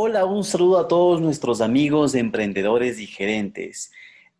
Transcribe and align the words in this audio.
Hola, 0.00 0.26
un 0.26 0.44
saludo 0.44 0.78
a 0.78 0.86
todos 0.86 1.20
nuestros 1.20 1.60
amigos 1.60 2.14
emprendedores 2.14 3.00
y 3.00 3.08
gerentes. 3.08 3.90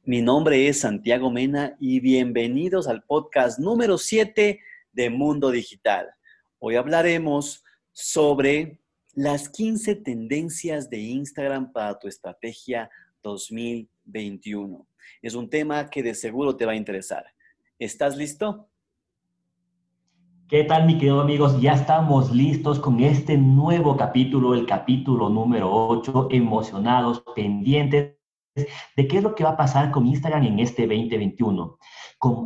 Mi 0.04 0.22
nombre 0.22 0.68
es 0.68 0.78
Santiago 0.78 1.32
Mena 1.32 1.76
y 1.80 1.98
bienvenidos 1.98 2.86
al 2.86 3.02
podcast 3.02 3.58
número 3.58 3.98
7 3.98 4.60
de 4.92 5.10
Mundo 5.10 5.50
Digital. 5.50 6.10
Hoy 6.60 6.76
hablaremos 6.76 7.64
sobre 7.90 8.78
las 9.14 9.48
15 9.48 9.96
tendencias 9.96 10.88
de 10.90 10.98
Instagram 11.00 11.72
para 11.72 11.98
tu 11.98 12.06
estrategia 12.06 12.88
2021. 13.24 14.86
Es 15.22 15.34
un 15.34 15.50
tema 15.50 15.90
que 15.90 16.04
de 16.04 16.14
seguro 16.14 16.54
te 16.54 16.66
va 16.66 16.70
a 16.70 16.76
interesar. 16.76 17.26
¿Estás 17.80 18.16
listo? 18.16 18.67
¿Qué 20.48 20.64
tal, 20.64 20.86
mi 20.86 20.94
querido 20.94 21.20
amigos? 21.20 21.60
Ya 21.60 21.74
estamos 21.74 22.30
listos 22.30 22.80
con 22.80 23.00
este 23.00 23.36
nuevo 23.36 23.98
capítulo, 23.98 24.54
el 24.54 24.64
capítulo 24.64 25.28
número 25.28 25.70
8, 25.70 26.28
emocionados, 26.30 27.22
pendientes 27.36 28.16
de 28.96 29.06
qué 29.06 29.18
es 29.18 29.22
lo 29.22 29.34
que 29.34 29.44
va 29.44 29.50
a 29.50 29.56
pasar 29.58 29.90
con 29.90 30.06
Instagram 30.06 30.44
en 30.44 30.60
este 30.60 30.86
2021. 30.86 31.78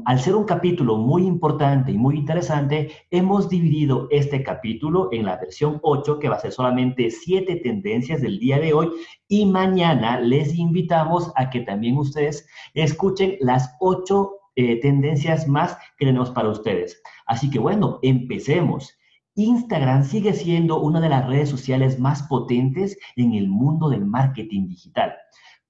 al 0.05 0.19
ser 0.19 0.35
un 0.35 0.43
capítulo 0.43 0.97
muy 0.97 1.25
importante 1.25 1.93
y 1.93 1.97
muy 1.97 2.17
interesante, 2.17 2.91
hemos 3.13 3.49
dividido 3.49 4.09
este 4.11 4.43
capítulo 4.43 5.09
en 5.13 5.25
la 5.25 5.37
versión 5.37 5.79
8, 5.81 6.19
que 6.19 6.29
va 6.29 6.35
a 6.35 6.41
ser 6.41 6.51
solamente 6.51 7.09
7 7.09 7.55
tendencias 7.63 8.21
del 8.21 8.41
día 8.41 8.59
de 8.59 8.73
hoy, 8.73 8.91
y 9.29 9.47
mañana 9.47 10.19
les 10.19 10.57
invitamos 10.57 11.31
a 11.37 11.51
que 11.51 11.61
también 11.61 11.97
ustedes 11.97 12.49
escuchen 12.75 13.37
las 13.39 13.77
8 13.79 14.33
eh, 14.55 14.81
tendencias 14.81 15.49
más 15.49 15.79
que 15.97 16.05
tenemos 16.05 16.31
para 16.31 16.51
ustedes. 16.51 17.01
Así 17.33 17.49
que 17.49 17.59
bueno, 17.59 17.99
empecemos. 18.03 18.95
Instagram 19.37 20.05
sigue 20.05 20.35
siendo 20.35 20.81
una 20.81 21.01
de 21.01 21.09
las 21.09 21.27
redes 21.27 21.49
sociales 21.49 21.99
más 21.99 22.25
potentes 22.25 22.99
en 23.17 23.33
el 23.33 23.49
mundo 23.49 23.89
del 23.89 24.05
marketing 24.05 24.69
digital 24.69 25.15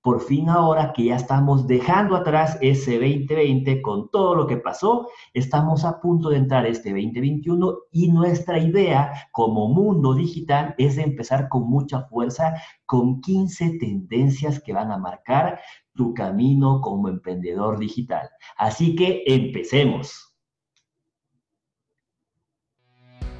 por 0.02 0.20
fin 0.20 0.48
ahora 0.48 0.92
que 0.92 1.04
ya 1.04 1.16
estamos 1.16 1.68
dejando 1.68 2.16
atrás 2.16 2.58
ese 2.60 2.98
2020 2.98 3.80
con 3.82 4.10
todo 4.10 4.34
lo 4.34 4.46
que 4.48 4.56
pasó, 4.56 5.08
estamos 5.32 5.84
a 5.84 6.00
punto 6.00 6.28
de 6.28 6.38
entrar 6.38 6.66
este 6.66 6.90
2021 6.90 7.78
y 7.92 8.10
nuestra 8.10 8.58
idea 8.58 9.12
como 9.30 9.68
mundo 9.68 10.14
digital 10.14 10.74
es 10.76 10.98
empezar 10.98 11.48
con 11.48 11.70
mucha 11.70 12.02
fuerza 12.08 12.54
con 12.84 13.20
15 13.20 13.78
tendencias 13.78 14.60
que 14.60 14.72
van 14.72 14.90
a 14.90 14.98
marcar 14.98 15.60
tu 15.94 16.12
camino 16.14 16.80
como 16.80 17.08
emprendedor 17.08 17.78
digital. 17.78 18.28
Así 18.56 18.96
que 18.96 19.22
empecemos. 19.26 20.31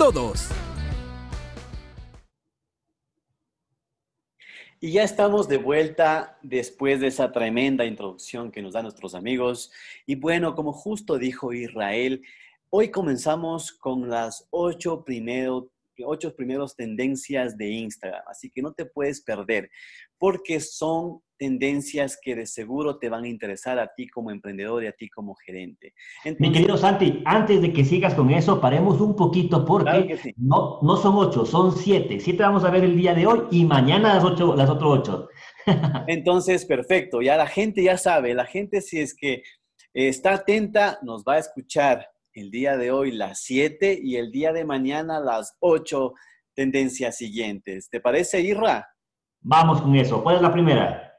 todos. 0.00 0.48
Y 4.80 4.92
ya 4.92 5.02
estamos 5.02 5.46
de 5.46 5.58
vuelta 5.58 6.38
después 6.40 7.00
de 7.00 7.08
esa 7.08 7.30
tremenda 7.32 7.84
introducción 7.84 8.50
que 8.50 8.62
nos 8.62 8.72
dan 8.72 8.84
nuestros 8.84 9.14
amigos. 9.14 9.70
Y 10.06 10.14
bueno, 10.14 10.54
como 10.54 10.72
justo 10.72 11.18
dijo 11.18 11.52
Israel, 11.52 12.22
hoy 12.70 12.90
comenzamos 12.90 13.72
con 13.72 14.08
las 14.08 14.48
ocho, 14.48 15.04
primero, 15.04 15.70
ocho 16.02 16.34
primeros 16.34 16.74
tendencias 16.74 17.58
de 17.58 17.68
Instagram. 17.68 18.22
Así 18.26 18.48
que 18.48 18.62
no 18.62 18.72
te 18.72 18.86
puedes 18.86 19.20
perder 19.20 19.70
porque 20.16 20.60
son 20.60 21.20
tendencias 21.40 22.18
que 22.22 22.36
de 22.36 22.44
seguro 22.44 22.98
te 22.98 23.08
van 23.08 23.24
a 23.24 23.28
interesar 23.28 23.78
a 23.78 23.94
ti 23.94 24.06
como 24.06 24.30
emprendedor 24.30 24.84
y 24.84 24.88
a 24.88 24.92
ti 24.92 25.08
como 25.08 25.34
gerente. 25.34 25.94
Mi 26.38 26.52
querido 26.52 26.76
Santi, 26.76 27.22
antes 27.24 27.62
de 27.62 27.72
que 27.72 27.82
sigas 27.82 28.14
con 28.14 28.30
eso, 28.30 28.60
paremos 28.60 29.00
un 29.00 29.16
poquito 29.16 29.64
porque 29.64 30.34
no, 30.36 30.80
no 30.82 30.96
son 30.98 31.14
ocho, 31.16 31.46
son 31.46 31.72
siete. 31.72 32.20
Siete 32.20 32.42
vamos 32.42 32.62
a 32.64 32.70
ver 32.70 32.84
el 32.84 32.94
día 32.94 33.14
de 33.14 33.26
hoy 33.26 33.44
y 33.50 33.64
mañana 33.64 34.16
las, 34.16 34.24
ocho, 34.24 34.54
las 34.54 34.68
otras 34.68 34.90
ocho. 34.90 35.28
Entonces, 36.08 36.66
perfecto. 36.66 37.22
Ya 37.22 37.38
la 37.38 37.46
gente 37.46 37.82
ya 37.82 37.96
sabe, 37.96 38.34
la 38.34 38.44
gente 38.44 38.82
si 38.82 39.00
es 39.00 39.16
que 39.16 39.42
está 39.94 40.34
atenta, 40.34 40.98
nos 41.00 41.24
va 41.24 41.36
a 41.36 41.38
escuchar 41.38 42.06
el 42.34 42.50
día 42.50 42.76
de 42.76 42.90
hoy 42.90 43.12
las 43.12 43.40
siete 43.40 43.98
y 43.98 44.16
el 44.16 44.30
día 44.30 44.52
de 44.52 44.66
mañana 44.66 45.20
las 45.20 45.56
ocho 45.60 46.12
tendencias 46.54 47.16
siguientes. 47.16 47.88
¿Te 47.88 47.98
parece, 47.98 48.42
Irra? 48.42 48.90
Vamos 49.40 49.80
con 49.80 49.96
eso. 49.96 50.22
¿Cuál 50.22 50.36
es 50.36 50.42
la 50.42 50.52
primera? 50.52 51.09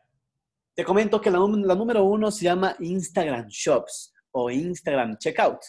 Te 0.82 0.86
comento 0.86 1.22
que 1.22 1.30
la, 1.30 1.38
número 1.38 2.04
uno 2.04 2.32
se 2.32 2.46
llama 2.46 2.76
Instagram 2.80 3.46
Shops 3.50 4.16
o 4.32 4.50
Instagram 4.50 5.16
Checkout. 5.20 5.60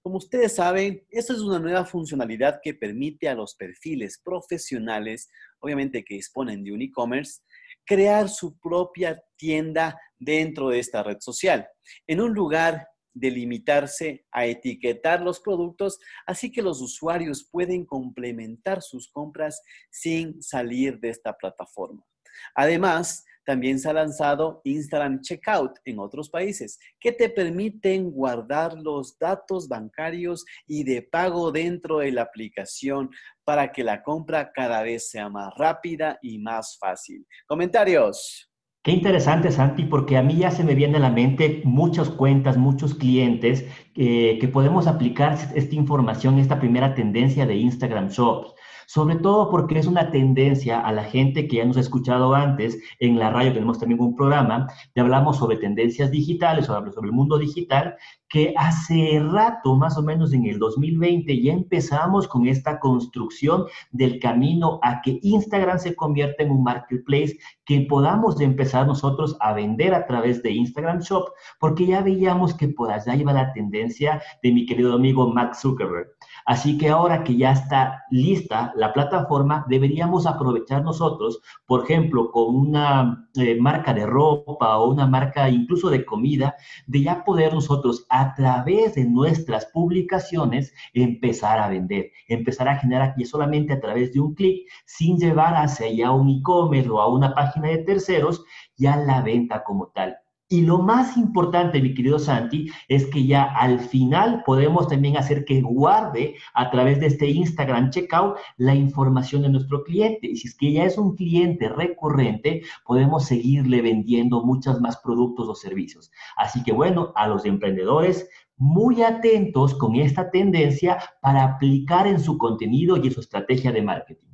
Como 0.00 0.18
ustedes 0.18 0.54
saben, 0.54 1.04
esta 1.10 1.32
es 1.32 1.40
una 1.40 1.58
nueva 1.58 1.84
funcionalidad 1.84 2.60
que 2.62 2.74
permite 2.74 3.28
a 3.28 3.34
los 3.34 3.56
perfiles 3.56 4.20
profesionales, 4.24 5.28
obviamente 5.58 6.04
que 6.04 6.14
disponen 6.14 6.62
de 6.62 6.70
un 6.70 6.82
e-commerce, 6.82 7.40
crear 7.84 8.28
su 8.28 8.60
propia 8.60 9.20
tienda 9.36 9.98
dentro 10.20 10.68
de 10.68 10.78
esta 10.78 11.02
red 11.02 11.18
social, 11.18 11.66
en 12.06 12.20
un 12.20 12.32
lugar 12.32 12.86
de 13.12 13.32
limitarse 13.32 14.24
a 14.30 14.46
etiquetar 14.46 15.20
los 15.20 15.40
productos, 15.40 15.98
así 16.28 16.52
que 16.52 16.62
los 16.62 16.80
usuarios 16.80 17.48
pueden 17.50 17.84
complementar 17.84 18.82
sus 18.82 19.10
compras 19.10 19.62
sin 19.90 20.40
salir 20.40 21.00
de 21.00 21.08
esta 21.08 21.36
plataforma. 21.36 22.06
Además, 22.54 23.24
también 23.50 23.80
se 23.80 23.90
ha 23.90 23.92
lanzado 23.92 24.60
Instagram 24.62 25.22
Checkout 25.22 25.72
en 25.84 25.98
otros 25.98 26.30
países, 26.30 26.78
que 27.00 27.10
te 27.10 27.28
permiten 27.28 28.12
guardar 28.12 28.74
los 28.74 29.18
datos 29.18 29.66
bancarios 29.66 30.44
y 30.68 30.84
de 30.84 31.02
pago 31.02 31.50
dentro 31.50 31.98
de 31.98 32.12
la 32.12 32.22
aplicación 32.22 33.10
para 33.42 33.72
que 33.72 33.82
la 33.82 34.04
compra 34.04 34.52
cada 34.52 34.82
vez 34.82 35.10
sea 35.10 35.28
más 35.28 35.52
rápida 35.56 36.16
y 36.22 36.38
más 36.38 36.78
fácil. 36.78 37.26
Comentarios. 37.48 38.48
Qué 38.84 38.92
interesante, 38.92 39.50
Santi, 39.50 39.82
porque 39.82 40.16
a 40.16 40.22
mí 40.22 40.36
ya 40.36 40.52
se 40.52 40.62
me 40.62 40.76
viene 40.76 40.98
a 40.98 41.00
la 41.00 41.10
mente 41.10 41.62
muchas 41.64 42.08
cuentas, 42.08 42.56
muchos 42.56 42.94
clientes 42.94 43.66
eh, 43.96 44.38
que 44.40 44.46
podemos 44.46 44.86
aplicar 44.86 45.36
esta 45.56 45.74
información, 45.74 46.38
esta 46.38 46.60
primera 46.60 46.94
tendencia 46.94 47.46
de 47.46 47.56
Instagram 47.56 48.10
Shops 48.10 48.54
sobre 48.90 49.14
todo 49.14 49.48
porque 49.50 49.78
es 49.78 49.86
una 49.86 50.10
tendencia 50.10 50.80
a 50.80 50.90
la 50.90 51.04
gente 51.04 51.46
que 51.46 51.58
ya 51.58 51.64
nos 51.64 51.76
ha 51.76 51.80
escuchado 51.80 52.34
antes, 52.34 52.76
en 52.98 53.20
la 53.20 53.30
radio 53.30 53.52
tenemos 53.52 53.78
también 53.78 54.00
un 54.00 54.16
programa, 54.16 54.66
que 54.92 55.00
hablamos 55.00 55.36
sobre 55.36 55.58
tendencias 55.58 56.10
digitales, 56.10 56.66
sobre, 56.66 56.90
sobre 56.90 57.06
el 57.06 57.14
mundo 57.14 57.38
digital, 57.38 57.94
que 58.30 58.54
hace 58.56 59.20
rato, 59.20 59.74
más 59.74 59.98
o 59.98 60.02
menos 60.02 60.32
en 60.32 60.46
el 60.46 60.60
2020, 60.60 61.42
ya 61.42 61.52
empezamos 61.52 62.28
con 62.28 62.46
esta 62.46 62.78
construcción 62.78 63.66
del 63.90 64.20
camino 64.20 64.78
a 64.82 65.02
que 65.02 65.18
Instagram 65.20 65.80
se 65.80 65.96
convierta 65.96 66.44
en 66.44 66.52
un 66.52 66.62
marketplace, 66.62 67.36
que 67.64 67.80
podamos 67.82 68.40
empezar 68.40 68.86
nosotros 68.86 69.36
a 69.40 69.52
vender 69.52 69.94
a 69.94 70.06
través 70.06 70.42
de 70.44 70.52
Instagram 70.52 71.00
Shop, 71.00 71.28
porque 71.58 71.86
ya 71.86 72.02
veíamos 72.02 72.54
que 72.54 72.68
por 72.68 72.92
allá 72.92 73.16
iba 73.16 73.32
la 73.32 73.52
tendencia 73.52 74.22
de 74.44 74.52
mi 74.52 74.64
querido 74.64 74.94
amigo 74.94 75.28
Max 75.32 75.60
Zuckerberg. 75.62 76.08
Así 76.46 76.78
que 76.78 76.88
ahora 76.88 77.24
que 77.24 77.36
ya 77.36 77.52
está 77.52 78.04
lista 78.10 78.72
la 78.76 78.92
plataforma, 78.92 79.66
deberíamos 79.68 80.26
aprovechar 80.26 80.82
nosotros, 80.82 81.40
por 81.66 81.84
ejemplo, 81.84 82.30
con 82.30 82.54
una 82.54 83.28
eh, 83.34 83.56
marca 83.60 83.92
de 83.92 84.06
ropa 84.06 84.78
o 84.78 84.90
una 84.90 85.06
marca 85.06 85.48
incluso 85.48 85.90
de 85.90 86.04
comida, 86.04 86.54
de 86.86 87.02
ya 87.02 87.24
poder 87.24 87.54
nosotros 87.54 88.06
a 88.08 88.19
través 88.34 88.94
de 88.94 89.04
nuestras 89.04 89.66
publicaciones 89.66 90.72
empezar 90.94 91.58
a 91.58 91.68
vender, 91.68 92.10
empezar 92.28 92.68
a 92.68 92.78
generar 92.78 93.10
aquí 93.10 93.24
solamente 93.24 93.72
a 93.72 93.80
través 93.80 94.12
de 94.12 94.20
un 94.20 94.34
clic, 94.34 94.68
sin 94.86 95.18
llevar 95.18 95.54
hacia 95.54 95.86
allá 95.86 96.12
un 96.12 96.28
e-commerce 96.28 96.88
o 96.88 97.00
a 97.00 97.12
una 97.12 97.34
página 97.34 97.68
de 97.68 97.78
terceros, 97.78 98.44
ya 98.76 98.96
la 98.96 99.22
venta 99.22 99.64
como 99.64 99.88
tal. 99.88 100.19
Y 100.52 100.62
lo 100.62 100.78
más 100.78 101.16
importante, 101.16 101.80
mi 101.80 101.94
querido 101.94 102.18
Santi, 102.18 102.72
es 102.88 103.06
que 103.06 103.24
ya 103.24 103.44
al 103.44 103.78
final 103.78 104.42
podemos 104.44 104.88
también 104.88 105.16
hacer 105.16 105.44
que 105.44 105.62
guarde 105.62 106.34
a 106.54 106.72
través 106.72 106.98
de 106.98 107.06
este 107.06 107.28
Instagram 107.28 107.90
Checkout 107.90 108.36
la 108.56 108.74
información 108.74 109.42
de 109.42 109.50
nuestro 109.50 109.84
cliente. 109.84 110.26
Y 110.26 110.34
si 110.34 110.48
es 110.48 110.56
que 110.56 110.72
ya 110.72 110.82
es 110.82 110.98
un 110.98 111.14
cliente 111.14 111.68
recurrente, 111.68 112.62
podemos 112.84 113.26
seguirle 113.26 113.80
vendiendo 113.80 114.42
muchos 114.42 114.80
más 114.80 114.96
productos 114.96 115.48
o 115.48 115.54
servicios. 115.54 116.10
Así 116.36 116.64
que 116.64 116.72
bueno, 116.72 117.12
a 117.14 117.28
los 117.28 117.44
emprendedores, 117.44 118.28
muy 118.56 119.04
atentos 119.04 119.76
con 119.76 119.94
esta 119.94 120.32
tendencia 120.32 120.98
para 121.22 121.44
aplicar 121.44 122.08
en 122.08 122.18
su 122.18 122.36
contenido 122.38 122.96
y 122.96 123.06
en 123.06 123.12
su 123.12 123.20
estrategia 123.20 123.70
de 123.70 123.82
marketing. 123.82 124.26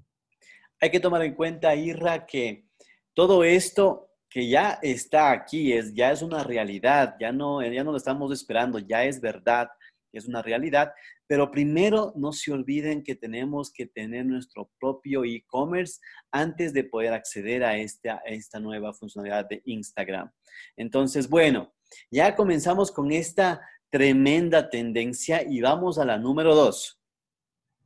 Hay 0.80 0.90
que 0.90 1.00
tomar 1.00 1.20
en 1.20 1.34
cuenta, 1.34 1.74
Irra, 1.74 2.24
que 2.24 2.64
todo 3.12 3.44
esto 3.44 4.05
que 4.36 4.46
ya 4.46 4.78
está 4.82 5.30
aquí, 5.30 5.72
es, 5.72 5.94
ya 5.94 6.12
es 6.12 6.20
una 6.20 6.44
realidad, 6.44 7.16
ya 7.18 7.32
no, 7.32 7.62
ya 7.62 7.82
no 7.82 7.92
lo 7.92 7.96
estamos 7.96 8.30
esperando, 8.30 8.78
ya 8.78 9.02
es 9.02 9.18
verdad, 9.18 9.70
es 10.12 10.28
una 10.28 10.42
realidad, 10.42 10.92
pero 11.26 11.50
primero 11.50 12.12
no 12.16 12.32
se 12.32 12.52
olviden 12.52 13.02
que 13.02 13.14
tenemos 13.14 13.72
que 13.72 13.86
tener 13.86 14.26
nuestro 14.26 14.70
propio 14.78 15.24
e-commerce 15.24 16.00
antes 16.30 16.74
de 16.74 16.84
poder 16.84 17.14
acceder 17.14 17.64
a 17.64 17.78
esta, 17.78 18.16
a 18.26 18.28
esta 18.28 18.60
nueva 18.60 18.92
funcionalidad 18.92 19.48
de 19.48 19.62
Instagram. 19.64 20.30
Entonces, 20.76 21.30
bueno, 21.30 21.72
ya 22.10 22.36
comenzamos 22.36 22.92
con 22.92 23.12
esta 23.12 23.66
tremenda 23.88 24.68
tendencia 24.68 25.44
y 25.48 25.62
vamos 25.62 25.98
a 25.98 26.04
la 26.04 26.18
número 26.18 26.54
dos, 26.54 27.00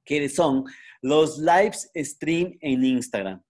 que 0.05 0.29
son 0.29 0.65
los 1.01 1.39
lives 1.39 1.93
stream 1.95 2.59
en 2.61 2.85
Instagram. 2.85 3.41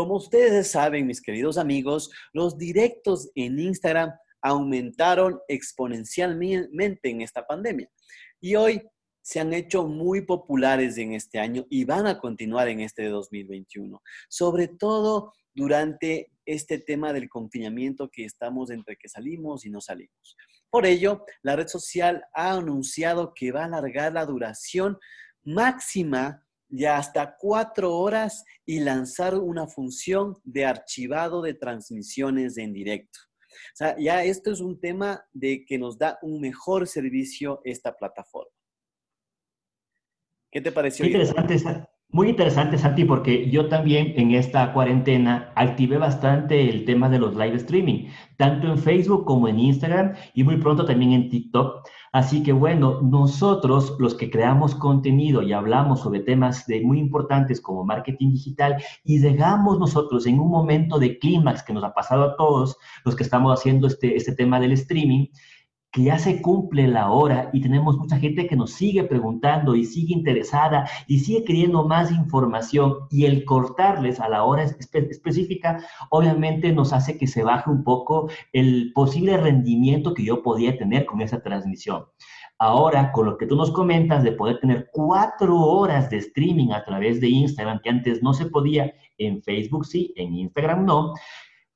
Como 0.00 0.16
ustedes 0.16 0.70
saben, 0.70 1.06
mis 1.06 1.20
queridos 1.20 1.58
amigos, 1.58 2.10
los 2.32 2.56
directos 2.56 3.30
en 3.34 3.58
Instagram 3.58 4.10
aumentaron 4.40 5.40
exponencialmente 5.46 7.10
en 7.10 7.20
esta 7.20 7.46
pandemia 7.46 7.86
y 8.40 8.54
hoy 8.54 8.80
se 9.20 9.40
han 9.40 9.52
hecho 9.52 9.86
muy 9.86 10.22
populares 10.22 10.96
en 10.96 11.12
este 11.12 11.38
año 11.38 11.66
y 11.68 11.84
van 11.84 12.06
a 12.06 12.18
continuar 12.18 12.68
en 12.68 12.80
este 12.80 13.10
2021, 13.10 14.00
sobre 14.30 14.68
todo 14.68 15.34
durante 15.52 16.32
este 16.46 16.78
tema 16.78 17.12
del 17.12 17.28
confinamiento 17.28 18.08
que 18.08 18.24
estamos 18.24 18.70
entre 18.70 18.96
que 18.96 19.10
salimos 19.10 19.66
y 19.66 19.70
no 19.70 19.82
salimos. 19.82 20.34
Por 20.70 20.86
ello, 20.86 21.26
la 21.42 21.56
red 21.56 21.68
social 21.68 22.24
ha 22.32 22.52
anunciado 22.52 23.34
que 23.34 23.52
va 23.52 23.64
a 23.64 23.66
alargar 23.66 24.14
la 24.14 24.24
duración 24.24 24.96
máxima 25.44 26.42
de 26.70 26.88
hasta 26.88 27.36
cuatro 27.36 27.96
horas 27.96 28.44
y 28.64 28.80
lanzar 28.80 29.34
una 29.34 29.66
función 29.66 30.36
de 30.44 30.64
archivado 30.64 31.42
de 31.42 31.54
transmisiones 31.54 32.56
en 32.56 32.72
directo. 32.72 33.18
O 33.50 33.76
sea, 33.76 33.96
ya 33.98 34.24
esto 34.24 34.50
es 34.50 34.60
un 34.60 34.80
tema 34.80 35.24
de 35.32 35.64
que 35.66 35.78
nos 35.78 35.98
da 35.98 36.18
un 36.22 36.40
mejor 36.40 36.86
servicio 36.86 37.60
esta 37.64 37.94
plataforma. 37.96 38.52
¿Qué 40.50 40.60
te 40.60 40.72
pareció? 40.72 41.06
interesante, 41.06 41.58
muy 42.12 42.30
interesante, 42.30 42.76
Santi, 42.76 43.04
porque 43.04 43.48
yo 43.50 43.68
también 43.68 44.14
en 44.16 44.32
esta 44.32 44.72
cuarentena 44.72 45.52
activé 45.54 45.96
bastante 45.96 46.68
el 46.68 46.84
tema 46.84 47.08
de 47.08 47.20
los 47.20 47.36
live 47.36 47.54
streaming, 47.56 48.08
tanto 48.36 48.66
en 48.66 48.78
Facebook 48.78 49.24
como 49.24 49.46
en 49.46 49.60
Instagram 49.60 50.14
y 50.34 50.42
muy 50.42 50.56
pronto 50.56 50.84
también 50.84 51.12
en 51.12 51.28
TikTok. 51.28 51.86
Así 52.12 52.42
que 52.42 52.52
bueno, 52.52 53.00
nosotros 53.00 53.94
los 54.00 54.14
que 54.14 54.28
creamos 54.28 54.74
contenido 54.74 55.42
y 55.42 55.52
hablamos 55.52 56.00
sobre 56.00 56.18
temas 56.18 56.66
de 56.66 56.80
muy 56.80 56.98
importantes 56.98 57.60
como 57.60 57.84
marketing 57.84 58.32
digital 58.32 58.82
y 59.04 59.20
llegamos 59.20 59.78
nosotros 59.78 60.26
en 60.26 60.40
un 60.40 60.50
momento 60.50 60.98
de 60.98 61.16
clímax 61.16 61.62
que 61.62 61.72
nos 61.72 61.84
ha 61.84 61.94
pasado 61.94 62.24
a 62.24 62.36
todos 62.36 62.76
los 63.04 63.14
que 63.14 63.22
estamos 63.22 63.56
haciendo 63.56 63.86
este, 63.86 64.16
este 64.16 64.34
tema 64.34 64.58
del 64.58 64.72
streaming, 64.72 65.28
que 65.92 66.04
ya 66.04 66.18
se 66.18 66.40
cumple 66.40 66.86
la 66.86 67.10
hora 67.10 67.50
y 67.52 67.60
tenemos 67.60 67.98
mucha 67.98 68.18
gente 68.18 68.46
que 68.46 68.56
nos 68.56 68.72
sigue 68.72 69.04
preguntando 69.04 69.74
y 69.74 69.84
sigue 69.84 70.14
interesada 70.14 70.88
y 71.06 71.18
sigue 71.18 71.44
queriendo 71.44 71.86
más 71.86 72.12
información 72.12 72.94
y 73.10 73.24
el 73.24 73.44
cortarles 73.44 74.20
a 74.20 74.28
la 74.28 74.44
hora 74.44 74.64
específica 74.64 75.84
obviamente 76.10 76.72
nos 76.72 76.92
hace 76.92 77.18
que 77.18 77.26
se 77.26 77.42
baje 77.42 77.70
un 77.70 77.82
poco 77.82 78.30
el 78.52 78.92
posible 78.94 79.36
rendimiento 79.36 80.14
que 80.14 80.24
yo 80.24 80.42
podía 80.42 80.78
tener 80.78 81.06
con 81.06 81.20
esa 81.20 81.42
transmisión. 81.42 82.04
Ahora, 82.62 83.10
con 83.12 83.24
lo 83.24 83.38
que 83.38 83.46
tú 83.46 83.56
nos 83.56 83.70
comentas 83.70 84.22
de 84.22 84.32
poder 84.32 84.60
tener 84.60 84.90
cuatro 84.92 85.56
horas 85.56 86.10
de 86.10 86.18
streaming 86.18 86.72
a 86.72 86.84
través 86.84 87.18
de 87.18 87.30
Instagram, 87.30 87.80
que 87.82 87.88
antes 87.88 88.22
no 88.22 88.34
se 88.34 88.46
podía, 88.46 88.92
en 89.16 89.42
Facebook 89.42 89.86
sí, 89.86 90.12
en 90.16 90.34
Instagram 90.34 90.84
no, 90.84 91.14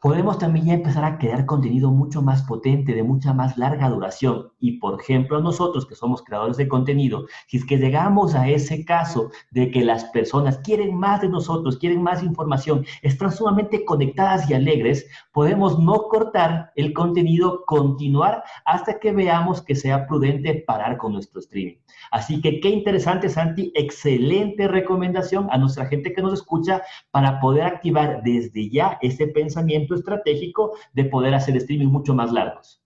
podemos 0.04 0.36
también 0.36 0.66
ya 0.66 0.74
empezar 0.74 1.02
a 1.02 1.16
crear 1.16 1.46
contenido 1.46 1.90
mucho 1.90 2.20
más 2.20 2.42
potente, 2.42 2.92
de 2.92 3.02
mucha 3.02 3.32
más 3.32 3.56
larga 3.56 3.88
duración. 3.88 4.52
Y 4.60 4.72
por 4.72 5.00
ejemplo, 5.00 5.40
nosotros 5.40 5.86
que 5.86 5.94
somos 5.94 6.22
creadores 6.22 6.58
de 6.58 6.68
contenido, 6.68 7.24
si 7.46 7.56
es 7.56 7.64
que 7.64 7.78
llegamos 7.78 8.34
a 8.34 8.46
ese 8.46 8.84
caso 8.84 9.30
de 9.50 9.70
que 9.70 9.82
las 9.82 10.04
personas 10.04 10.58
quieren 10.58 10.94
más 10.94 11.22
de 11.22 11.30
nosotros, 11.30 11.78
quieren 11.78 12.02
más 12.02 12.22
información, 12.22 12.84
están 13.00 13.32
sumamente 13.32 13.86
conectadas 13.86 14.50
y 14.50 14.52
alegres, 14.52 15.06
podemos 15.32 15.78
no 15.78 15.94
cortar 16.10 16.70
el 16.76 16.92
contenido, 16.92 17.64
continuar 17.64 18.44
hasta 18.66 18.98
que 18.98 19.10
veamos 19.10 19.62
que 19.62 19.74
sea 19.74 20.06
prudente 20.06 20.64
parar 20.66 20.98
con 20.98 21.14
nuestro 21.14 21.40
streaming. 21.40 21.76
Así 22.10 22.42
que 22.42 22.60
qué 22.60 22.68
interesante, 22.68 23.30
Santi, 23.30 23.72
excelente 23.74 24.68
recomendación 24.68 25.48
a 25.50 25.56
nuestra 25.56 25.86
gente 25.86 26.12
que 26.12 26.20
nos 26.20 26.34
escucha 26.34 26.82
para 27.10 27.40
poder 27.40 27.62
activar 27.62 28.22
desde 28.22 28.68
ya 28.68 28.98
ese 29.00 29.28
pensamiento 29.28 29.93
estratégico 29.94 30.76
de 30.92 31.04
poder 31.04 31.34
hacer 31.34 31.56
streaming 31.56 31.88
mucho 31.88 32.14
más 32.14 32.32
largos. 32.32 32.84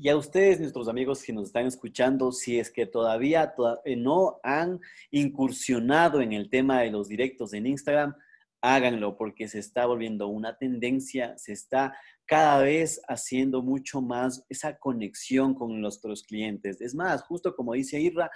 Y 0.00 0.08
a 0.10 0.16
ustedes, 0.16 0.60
nuestros 0.60 0.88
amigos 0.88 1.24
que 1.24 1.32
nos 1.32 1.48
están 1.48 1.66
escuchando, 1.66 2.30
si 2.30 2.60
es 2.60 2.70
que 2.70 2.86
todavía 2.86 3.52
eh, 3.84 3.96
no 3.96 4.38
han 4.44 4.78
incursionado 5.10 6.20
en 6.20 6.32
el 6.32 6.50
tema 6.50 6.82
de 6.82 6.92
los 6.92 7.08
directos 7.08 7.52
en 7.52 7.66
Instagram, 7.66 8.14
háganlo 8.60 9.16
porque 9.16 9.48
se 9.48 9.58
está 9.58 9.86
volviendo 9.86 10.28
una 10.28 10.56
tendencia, 10.56 11.36
se 11.36 11.52
está 11.52 11.96
cada 12.26 12.62
vez 12.62 13.00
haciendo 13.08 13.62
mucho 13.62 14.00
más 14.00 14.44
esa 14.48 14.78
conexión 14.78 15.54
con 15.54 15.80
nuestros 15.80 16.22
clientes. 16.22 16.80
Es 16.80 16.94
más, 16.94 17.22
justo 17.22 17.56
como 17.56 17.72
dice 17.72 18.00
Irra, 18.00 18.30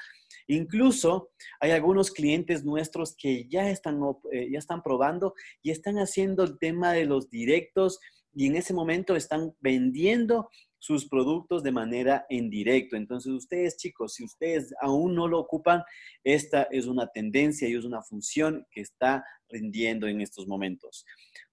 incluso 0.47 1.31
hay 1.61 1.71
algunos 1.71 2.11
clientes 2.11 2.65
nuestros 2.65 3.15
que 3.17 3.47
ya 3.49 3.71
están, 3.71 4.01
eh, 4.33 4.49
ya 4.51 4.59
están 4.59 4.83
probando 4.83 5.35
y 5.63 5.71
están 5.71 5.97
haciendo 5.97 6.45
el 6.45 6.59
tema 6.59 6.93
de 6.93 7.07
los 7.07 7.31
directos 7.31 7.99
y 8.35 8.47
en 8.47 8.57
ese 8.57 8.75
momento 8.75 9.15
están 9.15 9.55
vendiendo 9.61 10.49
sus 10.79 11.09
productos 11.09 11.63
de 11.63 11.71
manera 11.71 12.27
en 12.29 12.51
directo. 12.51 12.97
Entonces, 12.97 13.33
ustedes 13.33 13.77
chicos, 13.77 14.15
si 14.15 14.25
ustedes 14.25 14.75
aún 14.81 15.15
no 15.15 15.29
lo 15.29 15.39
ocupan, 15.39 15.83
esta 16.25 16.65
es 16.73 16.87
una 16.87 17.07
tendencia 17.07 17.69
y 17.69 17.75
es 17.75 17.85
una 17.85 18.03
función 18.03 18.67
que 18.69 18.81
está 18.81 19.25
rindiendo 19.49 20.09
en 20.09 20.21
estos 20.21 20.49
momentos. 20.49 21.05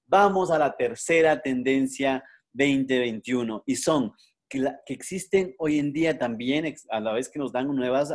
Vamos 0.07 0.49
a 0.49 0.57
la 0.57 0.75
tercera 0.75 1.39
tendencia 1.43 2.23
2021 2.53 3.63
y 3.67 3.75
son 3.75 4.13
que, 4.49 4.67
existen 4.87 5.53
hoy 5.59 5.77
en 5.77 5.93
día 5.93 6.17
también, 6.17 6.73
a 6.89 6.99
la 6.99 7.13
vez 7.13 7.29
que 7.29 7.37
nos 7.37 7.51
dan 7.51 7.67
nuevas, 7.67 8.11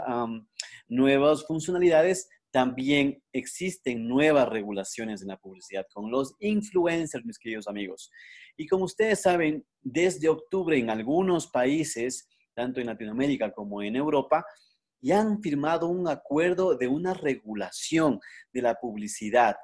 nuevas 0.88 1.46
funcionalidades, 1.46 2.28
también 2.50 3.20
existen 3.32 4.06
nuevas 4.06 4.48
regulaciones 4.48 5.22
en 5.22 5.28
la 5.28 5.36
publicidad 5.36 5.86
con 5.92 6.10
los 6.10 6.34
influencers, 6.38 7.24
mis 7.24 7.38
queridos 7.38 7.66
amigos. 7.66 8.10
Y 8.56 8.68
como 8.68 8.84
ustedes 8.84 9.22
saben, 9.22 9.66
desde 9.82 10.28
octubre 10.28 10.78
en 10.78 10.88
algunos 10.88 11.48
países, 11.48 12.28
tanto 12.54 12.80
en 12.80 12.86
Latinoamérica 12.86 13.52
como 13.52 13.82
en 13.82 13.96
Europa, 13.96 14.44
ya 15.00 15.20
han 15.20 15.42
firmado 15.42 15.88
un 15.88 16.08
acuerdo 16.08 16.76
de 16.76 16.86
una 16.86 17.12
regulación 17.12 18.20
de 18.52 18.62
la 18.62 18.76
publicidad 18.76 19.56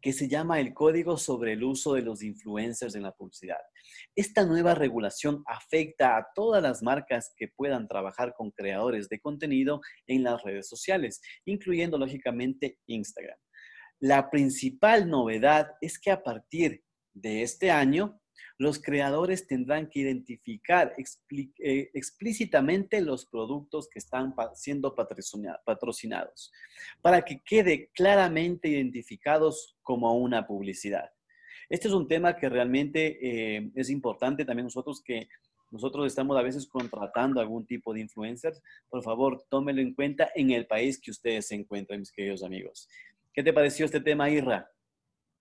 que 0.00 0.12
se 0.12 0.28
llama 0.28 0.60
el 0.60 0.74
Código 0.74 1.16
sobre 1.16 1.52
el 1.52 1.64
uso 1.64 1.94
de 1.94 2.02
los 2.02 2.22
influencers 2.22 2.94
en 2.94 3.02
la 3.02 3.12
publicidad. 3.12 3.58
Esta 4.14 4.44
nueva 4.44 4.74
regulación 4.74 5.42
afecta 5.46 6.16
a 6.16 6.26
todas 6.34 6.62
las 6.62 6.82
marcas 6.82 7.32
que 7.36 7.48
puedan 7.48 7.88
trabajar 7.88 8.34
con 8.36 8.50
creadores 8.50 9.08
de 9.08 9.20
contenido 9.20 9.80
en 10.06 10.22
las 10.22 10.42
redes 10.42 10.68
sociales, 10.68 11.20
incluyendo 11.44 11.98
lógicamente 11.98 12.78
Instagram. 12.86 13.38
La 14.00 14.30
principal 14.30 15.08
novedad 15.08 15.72
es 15.80 15.98
que 15.98 16.10
a 16.10 16.22
partir 16.22 16.82
de 17.12 17.42
este 17.42 17.70
año, 17.70 18.19
los 18.58 18.80
creadores 18.80 19.46
tendrán 19.46 19.88
que 19.88 20.00
identificar 20.00 20.94
eh, 20.98 21.90
explícitamente 21.94 23.00
los 23.00 23.26
productos 23.26 23.88
que 23.88 23.98
están 23.98 24.34
siendo 24.54 24.94
patrocinados 24.94 26.52
para 27.00 27.22
que 27.22 27.40
quede 27.44 27.90
claramente 27.94 28.68
identificados 28.68 29.76
como 29.82 30.14
una 30.16 30.46
publicidad. 30.46 31.10
Este 31.68 31.88
es 31.88 31.94
un 31.94 32.08
tema 32.08 32.36
que 32.36 32.48
realmente 32.48 33.18
eh, 33.56 33.70
es 33.74 33.90
importante 33.90 34.44
también 34.44 34.64
nosotros 34.64 35.02
que 35.04 35.28
nosotros 35.70 36.06
estamos 36.06 36.36
a 36.36 36.42
veces 36.42 36.66
contratando 36.66 37.40
algún 37.40 37.64
tipo 37.64 37.94
de 37.94 38.00
influencers. 38.00 38.60
Por 38.88 39.02
favor, 39.02 39.44
tómelo 39.48 39.80
en 39.80 39.94
cuenta 39.94 40.30
en 40.34 40.50
el 40.50 40.66
país 40.66 41.00
que 41.00 41.12
ustedes 41.12 41.46
se 41.46 41.54
encuentran, 41.54 42.00
mis 42.00 42.10
queridos 42.10 42.42
amigos. 42.42 42.88
¿Qué 43.32 43.42
te 43.42 43.52
pareció 43.52 43.86
este 43.86 44.00
tema, 44.00 44.28
Irra? 44.28 44.68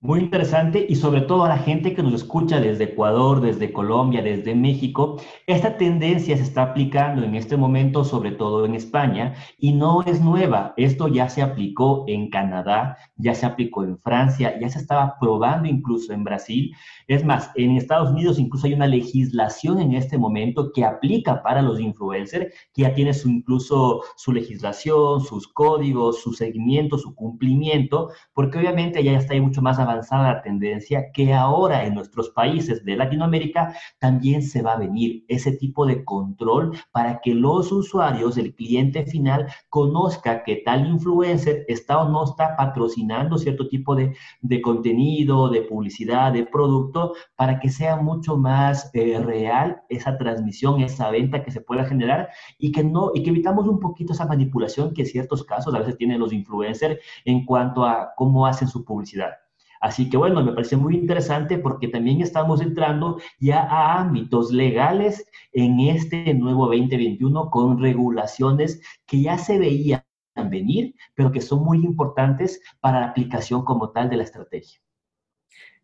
Muy 0.01 0.22
interesante 0.22 0.86
y 0.88 0.96
sobre 0.96 1.20
todo 1.20 1.44
a 1.44 1.50
la 1.50 1.58
gente 1.58 1.94
que 1.94 2.01
nos 2.01 2.13
escucha 2.13 2.62
desde 2.62 2.86
Ecuador, 2.86 3.41
desde 3.41 3.74
Colombia, 3.74 4.22
desde 4.22 4.56
México, 4.56 5.18
esta 5.46 5.75
tendencia 5.75 6.38
se 6.38 6.44
está 6.44 6.63
aplicando 6.63 7.22
en 7.22 7.36
este 7.36 7.58
momento 7.58 8.06
sobre 8.06 8.32
todo 8.32 8.63
en 8.63 8.75
España 8.75 9.36
y 9.58 9.74
no 9.74 10.01
es 10.03 10.22
nueva. 10.22 10.74
Esto 10.77 11.10
ya 11.10 11.27
se 11.27 11.41
aplicó 11.41 12.06
en 12.08 12.29
Canadá, 12.29 12.96
ya 13.18 13.36
se 13.36 13.46
aplicó 13.46 13.84
en 13.84 14.00
Francia, 14.00 14.58
ya 14.58 14.70
se 14.70 14.79
estaba 14.79 15.18
probando 15.20 15.68
incluso 15.68 16.13
en 16.13 16.24
Brasil. 16.24 16.74
Es 17.10 17.25
más, 17.25 17.51
en 17.56 17.75
Estados 17.75 18.12
Unidos 18.12 18.39
incluso 18.39 18.68
hay 18.68 18.75
una 18.75 18.88
legislación 18.88 19.82
en 19.82 19.96
este 19.96 20.18
momento 20.18 20.72
que 20.74 20.86
aplica 20.86 21.44
para 21.44 21.62
los 21.62 21.77
influencers, 21.77 22.53
que 22.74 22.84
ya 22.84 22.94
tiene 22.94 23.13
su, 23.13 23.27
incluso 23.27 24.01
su 24.15 24.32
legislación, 24.32 25.20
sus 25.20 25.46
códigos, 25.50 26.22
su 26.22 26.32
seguimiento, 26.32 26.98
su 26.98 27.13
cumplimiento, 27.13 28.12
porque 28.34 28.60
obviamente 28.60 29.03
ya 29.03 29.18
está 29.18 29.34
ahí 29.34 29.41
mucho 29.41 29.62
más 29.62 29.77
avanzada 29.89 30.41
tendencia 30.41 31.12
que 31.12 31.34
ahora 31.34 31.86
en 31.86 31.96
nuestros 31.96 32.29
países 32.29 32.84
de 32.86 32.96
Latinoamérica 32.96 33.74
también 34.00 34.41
se 34.41 34.62
va 34.62 34.74
a 34.74 34.79
venir 34.79 35.25
ese 35.27 35.51
tipo 35.53 35.86
de 35.86 36.03
control 36.03 36.77
para 36.91 37.19
que 37.22 37.34
los 37.34 37.72
usuarios, 37.72 38.38
el 38.38 38.53
cliente 38.55 39.05
final, 39.05 39.48
conozca 39.69 40.43
que 40.43 40.58
tal 40.58 40.88
influencer 40.88 41.65
está 41.67 42.00
o 42.01 42.10
no 42.10 42.24
está 42.24 42.55
patrocinando 42.55 43.38
cierto 43.38 43.67
tipo 43.67 43.96
de, 43.96 44.15
de 44.41 44.62
contenido, 44.62 45.50
de 45.50 45.62
publicidad, 45.62 46.34
de 46.34 46.46
producto, 46.46 47.13
para 47.36 47.60
que 47.60 47.69
sea 47.69 47.96
mucho 47.98 48.38
más 48.38 48.89
eh, 48.93 49.19
real 49.19 49.81
esa 49.89 50.17
transmisión, 50.17 50.81
esa 50.81 51.10
venta 51.10 51.43
que 51.43 51.51
se 51.51 51.62
pueda 51.62 51.86
generar 51.86 52.29
y 52.58 52.72
que 52.72 52.84
no 52.84 53.12
y 53.13 53.24
que 53.24 53.29
evitamos 53.29 53.67
un 53.67 53.79
poquito 53.79 54.13
esa 54.13 54.25
manipulación 54.25 54.93
que 54.93 55.01
en 55.01 55.08
ciertos 55.08 55.43
casos 55.43 55.74
a 55.74 55.79
veces 55.79 55.98
tienen 55.98 56.19
los 56.19 56.34
influencers 56.34 57.00
en 57.25 57.46
cuanto 57.46 57.86
a 57.86 58.13
cómo 58.15 58.46
hacen 58.46 58.67
su 58.67 58.84
publicidad. 58.84 59.31
Así 59.79 60.09
que 60.09 60.17
bueno, 60.17 60.43
me 60.43 60.53
parece 60.53 60.75
muy 60.75 60.95
interesante 60.95 61.57
porque 61.57 61.88
también 61.88 62.21
estamos 62.21 62.62
entrando 62.62 63.19
ya 63.39 63.62
a 63.62 64.00
ámbitos 64.00 64.51
legales 64.51 65.25
en 65.53 65.79
este 65.79 66.33
nuevo 66.33 66.65
2021 66.67 67.50
con 67.50 67.81
regulaciones 67.81 68.81
que 69.05 69.21
ya 69.21 69.38
se 69.38 69.57
veían 69.57 70.03
venir, 70.50 70.95
pero 71.15 71.31
que 71.31 71.41
son 71.41 71.63
muy 71.63 71.79
importantes 71.79 72.62
para 72.79 73.01
la 73.01 73.07
aplicación 73.07 73.63
como 73.63 73.91
tal 73.91 74.09
de 74.09 74.17
la 74.17 74.24
estrategia. 74.24 74.79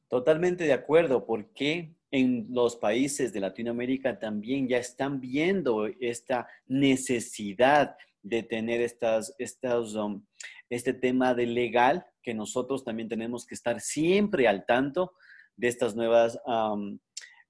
Totalmente 0.08 0.64
de 0.66 0.74
acuerdo, 0.74 1.26
porque 1.26 1.96
en 2.12 2.48
los 2.50 2.76
países 2.76 3.34
de 3.34 3.42
Latinoamérica 3.42 4.20
también 4.20 4.68
ya 4.68 4.78
están 4.78 5.20
viendo 5.20 5.88
esta 6.00 6.48
necesidad 6.68 7.98
de 8.22 8.44
tener 8.44 8.82
estas, 8.82 9.36
estas 9.38 9.94
um, 9.96 10.24
este 10.70 10.94
tema 10.94 11.34
de 11.34 11.46
legal, 11.46 12.06
que 12.22 12.34
nosotros 12.34 12.84
también 12.84 13.08
tenemos 13.08 13.46
que 13.46 13.56
estar 13.56 13.80
siempre 13.80 14.48
al 14.48 14.66
tanto 14.66 15.14
de 15.56 15.68
estas 15.68 15.96
nuevas 15.96 16.40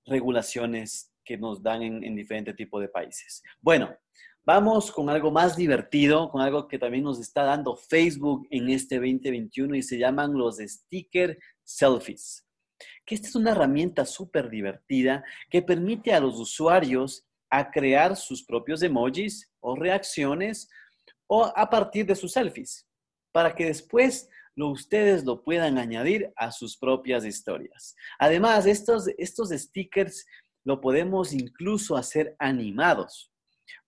regulaciones 0.05 1.11
que 1.23 1.37
nos 1.37 1.63
dan 1.63 1.81
en, 1.81 2.03
en 2.03 2.15
diferentes 2.15 2.55
tipos 2.55 2.81
de 2.81 2.89
países. 2.89 3.41
Bueno, 3.61 3.95
vamos 4.43 4.91
con 4.91 5.09
algo 5.09 5.31
más 5.31 5.55
divertido, 5.55 6.29
con 6.29 6.41
algo 6.41 6.67
que 6.67 6.77
también 6.77 7.03
nos 7.03 7.19
está 7.19 7.43
dando 7.43 7.75
Facebook 7.75 8.47
en 8.51 8.69
este 8.69 8.95
2021 8.95 9.75
y 9.75 9.81
se 9.81 9.97
llaman 9.97 10.33
los 10.33 10.57
sticker 10.57 11.39
selfies. 11.63 12.45
Que 13.05 13.15
esta 13.15 13.29
es 13.29 13.35
una 13.35 13.51
herramienta 13.51 14.05
súper 14.05 14.49
divertida 14.49 15.23
que 15.49 15.61
permite 15.61 16.13
a 16.13 16.19
los 16.19 16.39
usuarios 16.39 17.25
a 17.49 17.71
crear 17.71 18.15
sus 18.15 18.43
propios 18.43 18.83
emojis 18.83 19.51
o 19.61 19.75
reacciones 19.75 20.69
o 21.27 21.51
a 21.55 21.69
partir 21.69 22.05
de 22.05 22.15
sus 22.15 22.33
selfies 22.33 22.85
para 23.35 23.53
que 23.53 23.65
después 23.65 24.29
lo, 24.55 24.69
ustedes 24.69 25.25
lo 25.25 25.43
puedan 25.43 25.77
añadir 25.77 26.31
a 26.37 26.53
sus 26.53 26.77
propias 26.77 27.25
historias. 27.25 27.93
Además, 28.17 28.65
estos, 28.65 29.09
estos 29.17 29.49
stickers 29.49 30.25
lo 30.63 30.79
podemos 30.79 31.33
incluso 31.33 31.97
hacer 31.97 32.33
animados, 32.39 33.33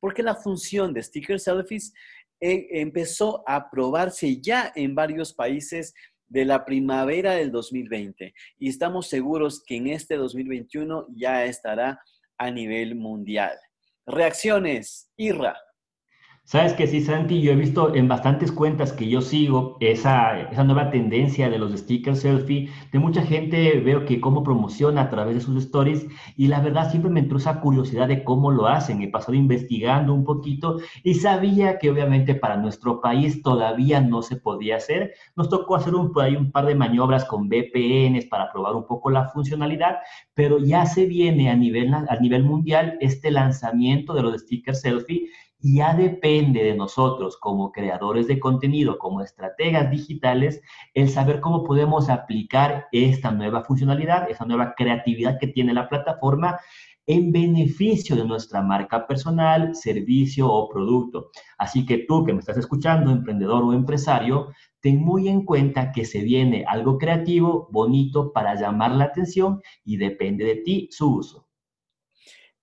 porque 0.01 0.21
la 0.21 0.35
función 0.35 0.93
de 0.93 1.01
sticker 1.01 1.39
selfies 1.39 1.93
eh, 2.41 2.67
empezó 2.71 3.41
a 3.47 3.71
probarse 3.71 4.41
ya 4.41 4.73
en 4.75 4.93
varios 4.93 5.33
países 5.33 5.93
de 6.27 6.43
la 6.43 6.65
primavera 6.65 7.31
del 7.31 7.49
2020 7.49 8.33
y 8.59 8.67
estamos 8.67 9.07
seguros 9.07 9.63
que 9.65 9.77
en 9.77 9.87
este 9.87 10.17
2021 10.17 11.07
ya 11.15 11.45
estará 11.45 12.01
a 12.37 12.51
nivel 12.51 12.95
mundial. 12.95 13.57
Reacciones, 14.05 15.09
Irra. 15.15 15.55
Sabes 16.49 16.71
que 16.71 16.87
sí, 16.87 17.01
Santi, 17.01 17.41
yo 17.41 17.51
he 17.51 17.55
visto 17.57 17.93
en 17.93 18.07
bastantes 18.07 18.53
cuentas 18.53 18.93
que 18.93 19.09
yo 19.09 19.19
sigo 19.19 19.75
esa, 19.81 20.43
esa 20.49 20.63
nueva 20.63 20.91
tendencia 20.91 21.49
de 21.49 21.59
los 21.59 21.77
stickers 21.77 22.21
selfie, 22.21 22.69
de 22.89 22.99
mucha 22.99 23.21
gente 23.21 23.81
veo 23.81 24.05
que 24.05 24.21
cómo 24.21 24.43
promociona 24.43 25.01
a 25.01 25.09
través 25.09 25.35
de 25.35 25.41
sus 25.41 25.57
stories 25.57 26.07
y 26.37 26.47
la 26.47 26.61
verdad 26.61 26.89
siempre 26.89 27.11
me 27.11 27.19
entró 27.19 27.37
esa 27.37 27.59
curiosidad 27.59 28.07
de 28.07 28.23
cómo 28.23 28.49
lo 28.49 28.67
hacen. 28.67 29.01
He 29.01 29.09
pasado 29.09 29.33
investigando 29.33 30.13
un 30.13 30.23
poquito 30.23 30.77
y 31.03 31.15
sabía 31.15 31.79
que 31.79 31.89
obviamente 31.89 32.33
para 32.33 32.55
nuestro 32.55 33.01
país 33.01 33.41
todavía 33.41 33.99
no 33.99 34.21
se 34.21 34.37
podía 34.37 34.77
hacer. 34.77 35.15
Nos 35.35 35.49
tocó 35.49 35.75
hacer 35.75 35.95
un, 35.95 36.13
un 36.15 36.51
par 36.53 36.65
de 36.65 36.75
maniobras 36.75 37.25
con 37.25 37.49
VPNs 37.49 38.27
para 38.27 38.53
probar 38.53 38.73
un 38.73 38.87
poco 38.87 39.09
la 39.09 39.27
funcionalidad, 39.27 39.97
pero 40.33 40.59
ya 40.59 40.85
se 40.85 41.07
viene 41.07 41.49
a 41.49 41.57
nivel, 41.57 41.93
a 41.93 42.15
nivel 42.21 42.45
mundial 42.45 42.97
este 43.01 43.31
lanzamiento 43.31 44.13
de 44.13 44.21
los 44.21 44.39
stickers 44.39 44.79
selfie 44.79 45.27
ya 45.59 45.93
depende 45.93 46.63
de 46.63 46.75
nosotros 46.75 47.37
como 47.37 47.71
creadores 47.71 48.27
de 48.27 48.39
contenido, 48.39 48.97
como 48.97 49.21
estrategas 49.21 49.89
digitales, 49.89 50.61
el 50.93 51.09
saber 51.09 51.41
cómo 51.41 51.63
podemos 51.63 52.09
aplicar 52.09 52.87
esta 52.91 53.31
nueva 53.31 53.63
funcionalidad, 53.63 54.29
esa 54.29 54.45
nueva 54.45 54.75
creatividad 54.75 55.39
que 55.39 55.47
tiene 55.47 55.73
la 55.73 55.89
plataforma 55.89 56.59
en 57.07 57.31
beneficio 57.31 58.17
de 58.17 58.25
nuestra 58.25 58.61
marca 58.61 59.07
personal, 59.07 59.73
servicio 59.75 60.51
o 60.51 60.69
producto. 60.69 61.31
Así 61.57 61.85
que 61.85 61.99
tú 61.99 62.25
que 62.25 62.33
me 62.33 62.39
estás 62.39 62.57
escuchando, 62.57 63.11
emprendedor 63.11 63.63
o 63.63 63.73
empresario, 63.73 64.49
ten 64.81 64.99
muy 64.99 65.29
en 65.29 65.45
cuenta 65.45 65.93
que 65.93 66.03
se 66.03 66.21
viene 66.21 66.65
algo 66.67 66.97
creativo, 66.97 67.69
bonito 67.71 68.33
para 68.33 68.55
llamar 68.55 68.91
la 68.91 69.05
atención 69.05 69.61
y 69.85 69.95
depende 69.95 70.43
de 70.43 70.55
ti 70.57 70.89
su 70.91 71.15
uso. 71.15 71.46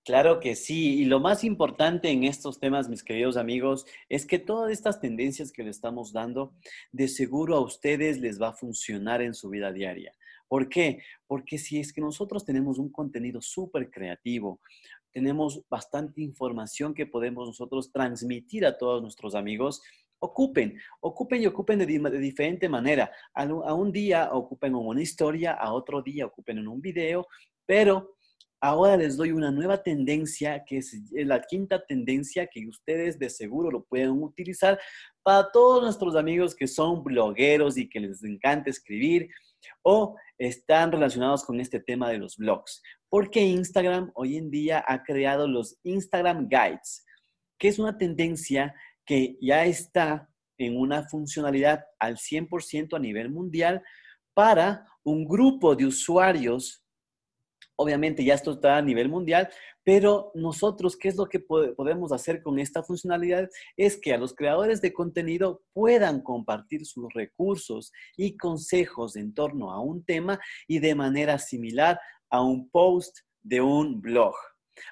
Claro 0.05 0.39
que 0.39 0.55
sí, 0.55 1.01
y 1.01 1.07
lo 1.07 1.19
más 1.19 1.45
importante 1.45 2.11
en 2.11 2.25
estos 2.25 2.61
temas, 2.61 2.91
mis 2.91 3.03
queridos 3.03 3.39
amigos, 3.39 3.87
es 4.11 4.27
que 4.27 4.39
todas 4.39 4.71
estas 4.71 5.01
tendencias 5.01 5.51
que 5.51 5.63
le 5.63 5.71
estamos 5.71 6.13
dando, 6.13 6.53
de 6.93 7.09
seguro 7.09 7.57
a 7.57 7.61
ustedes 7.61 8.21
les 8.21 8.41
va 8.41 8.49
a 8.49 8.53
funcionar 8.53 9.23
en 9.23 9.33
su 9.33 9.49
vida 9.49 9.73
diaria. 9.73 10.13
¿Por 10.47 10.69
qué? 10.69 11.03
Porque 11.27 11.57
si 11.57 11.81
es 11.81 11.91
que 11.91 12.03
nosotros 12.03 12.45
tenemos 12.45 12.79
un 12.79 12.93
contenido 12.93 13.41
súper 13.41 13.91
creativo, 13.91 14.61
tenemos 15.11 15.63
bastante 15.71 16.21
información 16.21 16.93
que 16.93 17.07
podemos 17.07 17.49
nosotros 17.49 17.91
transmitir 17.91 18.67
a 18.67 18.77
todos 18.77 19.01
nuestros 19.01 19.35
amigos, 19.35 19.81
ocupen, 20.19 20.79
ocupen 21.01 21.41
y 21.41 21.47
ocupen 21.47 21.79
de, 21.79 21.87
diferente 22.19 22.69
manera. 22.69 23.11
A, 23.33 23.45
a 23.45 23.73
un 23.73 23.91
día 23.91 24.35
ocupen 24.35 24.73
en 24.73 24.87
una 24.87 25.01
historia, 25.01 25.55
a 25.55 25.73
otro 25.73 26.03
día 26.03 26.27
ocupen 26.27 26.59
en 26.59 26.69
un 26.69 26.83
video, 26.83 27.27
pero 27.65 28.17
Ahora 28.61 28.97
les 28.97 29.17
doy 29.17 29.33
una 29.33 29.51
nueva 29.51 29.83
tendencia, 29.83 30.65
que 30.65 30.79
es 30.79 30.97
la 31.13 31.43
quinta 31.43 31.85
tendencia 31.85 32.47
que 32.47 32.67
ustedes 32.67 33.19
de 33.19 33.29
seguro 33.29 33.71
lo 33.71 33.85
pueden 33.85 34.11
utilizar 34.23 34.79
para 35.23 35.51
todos 35.53 35.83
nuestros 35.83 36.17
amigos 36.17 36.55
que 36.55 36.67
son 36.67 37.03
blogueros 37.05 37.77
y 37.77 37.89
que 37.89 38.01
les 38.01 38.25
encanta 38.25 38.71
escribir 38.71 39.29
o 39.83 40.17
están 40.39 40.93
relacionados 40.93 41.45
con 41.45 41.61
este 41.61 41.81
tema 41.81 42.11
de 42.11 42.19
los 42.19 42.37
blogs. 42.37 42.83
Porque 43.09 43.41
Instagram 43.41 44.11
hoy 44.15 44.37
en 44.37 44.51
día 44.51 44.85
ha 44.87 45.03
creado 45.03 45.47
los 45.47 45.79
Instagram 45.83 46.49
Guides, 46.49 47.05
que 47.59 47.69
es 47.69 47.79
una 47.79 47.97
tendencia 47.97 48.75
que 49.05 49.37
ya 49.41 49.65
está 49.67 50.29
en 50.59 50.79
una 50.79 51.09
funcionalidad 51.09 51.85
al 51.99 52.17
100% 52.17 52.97
a 52.97 52.99
nivel 52.99 53.31
mundial 53.31 53.83
para 54.35 54.87
un 55.03 55.27
grupo 55.27 55.77
de 55.77 55.87
usuarios 55.87 56.84
Obviamente 57.77 58.25
ya 58.25 58.35
esto 58.35 58.53
está 58.53 58.77
a 58.77 58.83
nivel 58.83 59.09
mundial, 59.09 59.49
pero 59.83 60.31
nosotros, 60.35 60.97
¿qué 60.97 61.09
es 61.09 61.17
lo 61.17 61.27
que 61.27 61.41
podemos 61.41 62.13
hacer 62.13 62.43
con 62.43 62.59
esta 62.59 62.83
funcionalidad? 62.83 63.51
Es 63.77 63.97
que 63.97 64.15
a 64.15 64.19
los 64.19 64.35
creadores 64.35 64.81
de 64.81 64.93
contenido 64.93 65.63
puedan 65.73 66.23
compartir 66.23 66.87
sus 66.87 67.13
recursos 67.13 67.93
y 68.17 68.37
consejos 68.37 69.17
en 69.17 69.35
torno 69.35 69.73
a 69.73 69.81
un 69.81 70.05
tema 70.05 70.41
y 70.67 70.79
de 70.79 70.95
manera 70.95 71.39
similar 71.39 72.01
a 72.31 72.43
un 72.43 72.71
post 72.71 73.19
de 73.43 73.61
un 73.61 74.01
blog. 74.01 74.35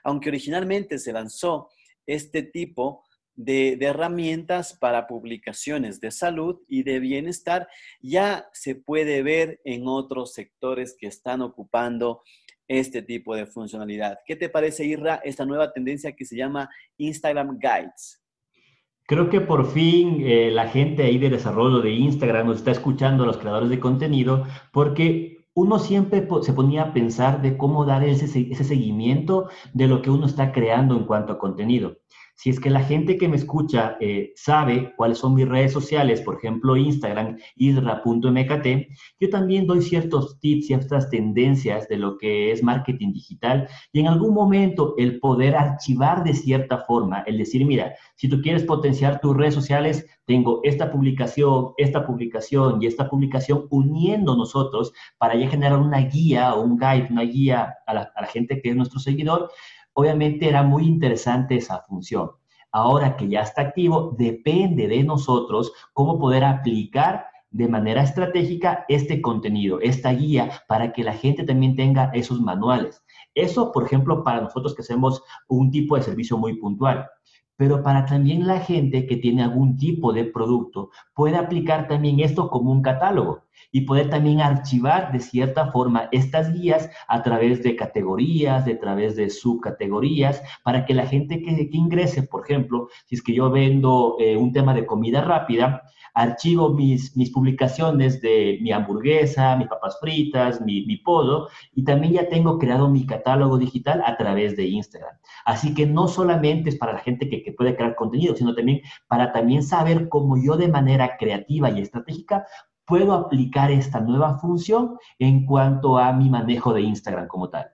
Aunque 0.05 0.29
originalmente 0.29 0.99
se 0.99 1.13
lanzó 1.13 1.71
este 2.07 2.43
tipo 2.43 3.05
de, 3.35 3.77
de, 3.77 3.87
herramientas 3.87 4.77
para 4.79 5.07
publicaciones 5.07 6.01
de 6.01 6.11
salud 6.11 6.61
y 6.69 6.83
de 6.83 7.01
bienestar, 7.01 7.67
ya 8.01 8.47
se 8.53 8.75
puede 8.75 9.23
ver 9.23 9.61
en 9.65 9.87
otros 9.87 10.35
sectores 10.35 10.95
que 10.99 11.07
están 11.07 11.41
ocupando 11.41 12.23
este 12.79 13.03
tipo 13.03 13.35
de 13.35 13.47
funcionalidad. 13.47 14.19
¿Qué 14.27 14.37
te 14.37 14.49
parece, 14.49 14.85
Irra, 14.85 15.17
esta 15.25 15.45
nueva 15.45 15.73
tendencia 15.73 16.13
que 16.13 16.25
se 16.25 16.37
llama 16.37 16.69
Instagram 16.97 17.59
Guides? 17.59 18.23
Creo 19.07 19.29
que 19.29 19.41
por 19.41 19.71
fin 19.71 20.23
eh, 20.25 20.51
la 20.51 20.69
gente 20.69 21.03
ahí 21.03 21.19
de 21.19 21.29
desarrollo 21.29 21.81
de 21.81 21.91
Instagram 21.91 22.47
nos 22.47 22.59
está 22.59 22.71
escuchando 22.71 23.25
a 23.25 23.27
los 23.27 23.37
creadores 23.37 23.69
de 23.69 23.81
contenido 23.81 24.47
porque 24.73 25.47
uno 25.55 25.79
siempre 25.79 26.27
se 26.43 26.53
ponía 26.53 26.83
a 26.83 26.93
pensar 26.95 27.43
de 27.43 27.57
cómo 27.59 27.85
dar 27.85 28.05
ese, 28.05 28.25
ese 28.25 28.65
seguimiento 28.65 29.49
de 29.75 29.87
lo 29.87 30.01
que 30.01 30.11
uno 30.11 30.27
está 30.27 30.53
creando 30.53 30.97
en 30.97 31.05
cuanto 31.05 31.35
a 31.35 31.39
contenido. 31.39 31.99
Si 32.35 32.51
es 32.51 32.59
que 32.59 32.71
la 32.71 32.83
gente 32.83 33.19
que 33.19 33.29
me 33.29 33.37
escucha 33.37 33.97
eh, 34.01 34.33
sabe 34.35 34.93
cuáles 34.97 35.19
son 35.19 35.35
mis 35.35 35.49
redes 35.49 35.73
sociales, 35.73 36.21
por 36.23 36.37
ejemplo 36.37 36.77
Instagram, 36.77 37.37
isra.mkt, 37.57 38.67
yo 39.21 39.31
también 39.31 39.67
doy 39.67 39.83
ciertos 39.83 40.41
tips, 40.41 40.67
ciertas 40.67 41.09
tendencias 41.11 41.89
de 41.89 41.99
lo 41.99 42.19
que 42.19 42.51
es 42.51 42.63
marketing 42.63 43.13
digital 43.13 43.69
y 43.93 44.01
en 44.01 44.09
algún 44.09 44.35
momento 44.35 44.95
el 44.99 45.21
poder 45.21 45.55
archivar 45.55 46.25
de 46.25 46.35
cierta 46.35 46.79
forma, 46.79 47.23
el 47.27 47.39
decir, 47.39 47.65
mira, 47.65 47.95
si 48.17 48.29
tú 48.29 48.41
quieres 48.41 48.65
potenciar 48.65 49.21
tus 49.21 49.37
redes 49.37 49.55
sociales, 49.55 50.07
tengo 50.25 50.61
esta 50.63 50.91
publicación, 50.91 51.73
esta 51.77 52.07
publicación 52.07 52.83
y 52.83 52.87
esta 52.87 53.09
publicación 53.09 53.67
uniendo 53.71 54.37
nosotros 54.37 54.93
para 55.19 55.37
ya 55.37 55.49
generar 55.49 55.79
una 55.79 55.99
guía 55.99 56.55
o 56.55 56.63
un 56.63 56.79
guide, 56.79 57.09
una 57.11 57.23
guía 57.23 57.75
a 57.87 57.95
la, 57.95 58.13
a 58.15 58.23
la 58.23 58.29
gente 58.29 58.61
que 58.61 58.71
es 58.71 58.77
nuestro 58.77 58.99
seguidor 58.99 59.51
Obviamente 59.95 60.49
era 60.49 60.63
muy 60.63 60.87
interesante 60.87 61.57
esa 61.57 61.81
función. 61.81 62.31
Ahora 62.71 63.17
que 63.17 63.29
ya 63.29 63.41
está 63.41 63.63
activo, 63.63 64.15
depende 64.19 64.89
de 64.89 65.03
nosotros 65.05 65.73
cómo 65.93 66.19
poder 66.19 66.45
aplicar 66.45 67.27
de 67.51 67.69
manera 67.69 68.03
estratégica 68.03 68.87
este 68.89 69.21
contenido, 69.21 69.79
esta 69.81 70.11
guía, 70.13 70.63
para 70.69 70.93
que 70.93 71.05
la 71.05 71.13
gente 71.13 71.45
también 71.45 71.77
tenga 71.77 72.11
esos 72.15 72.41
manuales. 72.41 73.03
Eso, 73.35 73.73
por 73.73 73.85
ejemplo, 73.85 74.25
para 74.25 74.41
nosotros 74.41 74.75
que 74.75 74.81
hacemos 74.81 75.23
un 75.49 75.71
tipo 75.71 75.97
de 75.97 76.03
servicio 76.03 76.39
muy 76.39 76.55
puntual 76.55 77.09
pero 77.63 77.81
para 77.81 78.05
también 78.07 78.47
la 78.47 78.59
gente 78.59 79.07
que 79.07 79.17
tiene 79.19 79.45
algún 79.45 79.77
tipo 79.77 80.13
de 80.13 80.25
producto 80.25 80.91
puede 81.15 81.37
aplicar 81.37 81.87
también 81.87 82.19
esto 82.19 82.51
como 82.51 82.73
un 82.73 82.83
catálogo 82.83 83.45
y 83.71 83.83
poder 83.83 84.11
también 84.11 84.41
archivar 84.41 85.13
de 85.13 85.21
cierta 85.21 85.71
forma 85.73 86.09
estas 86.13 86.53
guías 86.53 86.91
a 87.09 87.23
través 87.23 87.63
de 87.63 87.77
categorías, 87.77 88.65
de 88.65 88.75
través 88.75 89.17
de 89.17 89.31
subcategorías, 89.31 90.43
para 90.63 90.85
que 90.85 90.95
la 90.95 91.07
gente 91.07 91.43
que, 91.43 91.69
ingrese, 91.73 92.23
por 92.23 92.45
ejemplo, 92.45 92.89
si 93.07 93.17
es 93.17 93.23
que 93.23 93.35
yo 93.35 93.51
vendo 93.51 94.17
eh, 94.19 94.37
un 94.37 94.53
tema 94.53 94.75
de 94.75 94.87
comida 94.87 95.23
rápida, 95.23 95.83
archivo 96.15 96.71
mis, 96.75 97.17
mis 97.17 97.31
publicaciones 97.31 98.21
de 98.21 98.59
mi 98.61 98.73
hamburguesa, 98.73 99.57
mis 99.57 99.69
papas 99.69 99.99
fritas, 100.01 100.61
mi, 100.61 100.85
mi 100.87 100.99
podo, 100.99 101.49
y 101.75 101.85
también 101.85 102.13
ya 102.15 102.29
tengo 102.29 102.59
creado 102.59 102.89
mi 102.89 103.07
catálogo 103.07 103.59
digital 103.59 104.03
a 104.05 104.17
través 104.17 104.57
de 104.57 104.67
Instagram. 104.67 105.17
Así 105.45 105.75
que 105.75 105.87
no 105.87 106.09
solamente 106.09 106.69
es 106.71 106.77
para 106.77 106.93
la 106.93 107.01
gente 107.01 107.29
que, 107.29 107.43
que 107.43 107.53
puede 107.53 107.77
crear 107.77 107.95
contenido, 107.95 108.37
sino 108.37 108.55
también 108.55 108.83
para 109.09 109.33
también 109.33 109.63
saber 109.63 110.09
cómo 110.09 110.37
yo 110.37 110.57
de 110.57 110.69
manera 110.69 111.17
creativa 111.17 111.71
y 111.71 111.81
estratégica 111.81 112.47
puedo 112.87 113.13
aplicar 113.13 113.71
esta 113.71 114.01
nueva 114.01 114.39
función 114.39 114.99
en 115.19 115.47
cuanto 115.47 115.99
a 115.99 116.13
mi 116.13 116.29
manejo 116.31 116.73
de 116.73 116.83
Instagram 116.83 117.29
como 117.29 117.51
tal. 117.51 117.71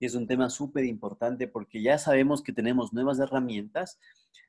Es 0.00 0.14
un 0.14 0.26
tema 0.26 0.48
súper 0.48 0.84
importante 0.84 1.48
porque 1.48 1.82
ya 1.82 1.98
sabemos 1.98 2.42
que 2.42 2.52
tenemos 2.52 2.92
nuevas 2.92 3.18
herramientas, 3.18 3.98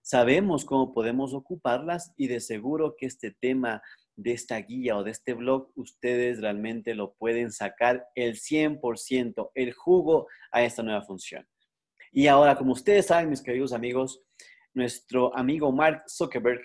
sabemos 0.01 0.63
cómo 0.65 0.93
podemos 0.93 1.33
ocuparlas 1.33 2.13
y 2.17 2.27
de 2.27 2.39
seguro 2.39 2.95
que 2.97 3.07
este 3.07 3.31
tema 3.31 3.81
de 4.15 4.33
esta 4.33 4.57
guía 4.57 4.97
o 4.97 5.03
de 5.03 5.11
este 5.11 5.33
blog, 5.33 5.71
ustedes 5.75 6.41
realmente 6.41 6.93
lo 6.93 7.13
pueden 7.13 7.51
sacar 7.51 8.05
el 8.15 8.35
100%, 8.35 9.51
el 9.55 9.73
jugo 9.73 10.27
a 10.51 10.61
esta 10.61 10.83
nueva 10.83 11.03
función. 11.03 11.47
Y 12.11 12.27
ahora, 12.27 12.57
como 12.57 12.73
ustedes 12.73 13.07
saben, 13.07 13.29
mis 13.29 13.41
queridos 13.41 13.71
amigos, 13.71 14.21
nuestro 14.73 15.35
amigo 15.37 15.71
Mark 15.71 16.03
Zuckerberg 16.09 16.61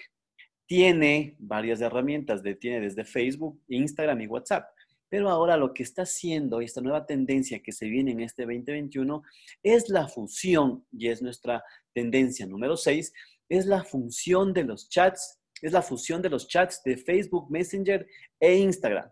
tiene 0.66 1.36
varias 1.38 1.80
herramientas, 1.80 2.42
tiene 2.60 2.80
desde 2.80 3.04
Facebook, 3.04 3.60
Instagram 3.68 4.20
y 4.20 4.26
WhatsApp. 4.26 4.68
Pero 5.08 5.28
ahora 5.28 5.56
lo 5.56 5.72
que 5.72 5.82
está 5.82 6.02
haciendo, 6.02 6.60
esta 6.60 6.80
nueva 6.80 7.06
tendencia 7.06 7.62
que 7.62 7.72
se 7.72 7.86
viene 7.86 8.12
en 8.12 8.20
este 8.20 8.42
2021, 8.42 9.22
es 9.62 9.88
la 9.88 10.08
fusión, 10.08 10.84
y 10.90 11.08
es 11.08 11.22
nuestra 11.22 11.62
tendencia 11.92 12.46
número 12.46 12.76
6, 12.76 13.12
es 13.48 13.66
la 13.66 13.84
función 13.84 14.52
de 14.52 14.64
los 14.64 14.88
chats, 14.88 15.40
es 15.60 15.72
la 15.72 15.82
fusión 15.82 16.22
de 16.22 16.30
los 16.30 16.48
chats 16.48 16.82
de 16.84 16.96
Facebook 16.96 17.50
Messenger 17.50 18.06
e 18.40 18.56
Instagram. 18.56 19.10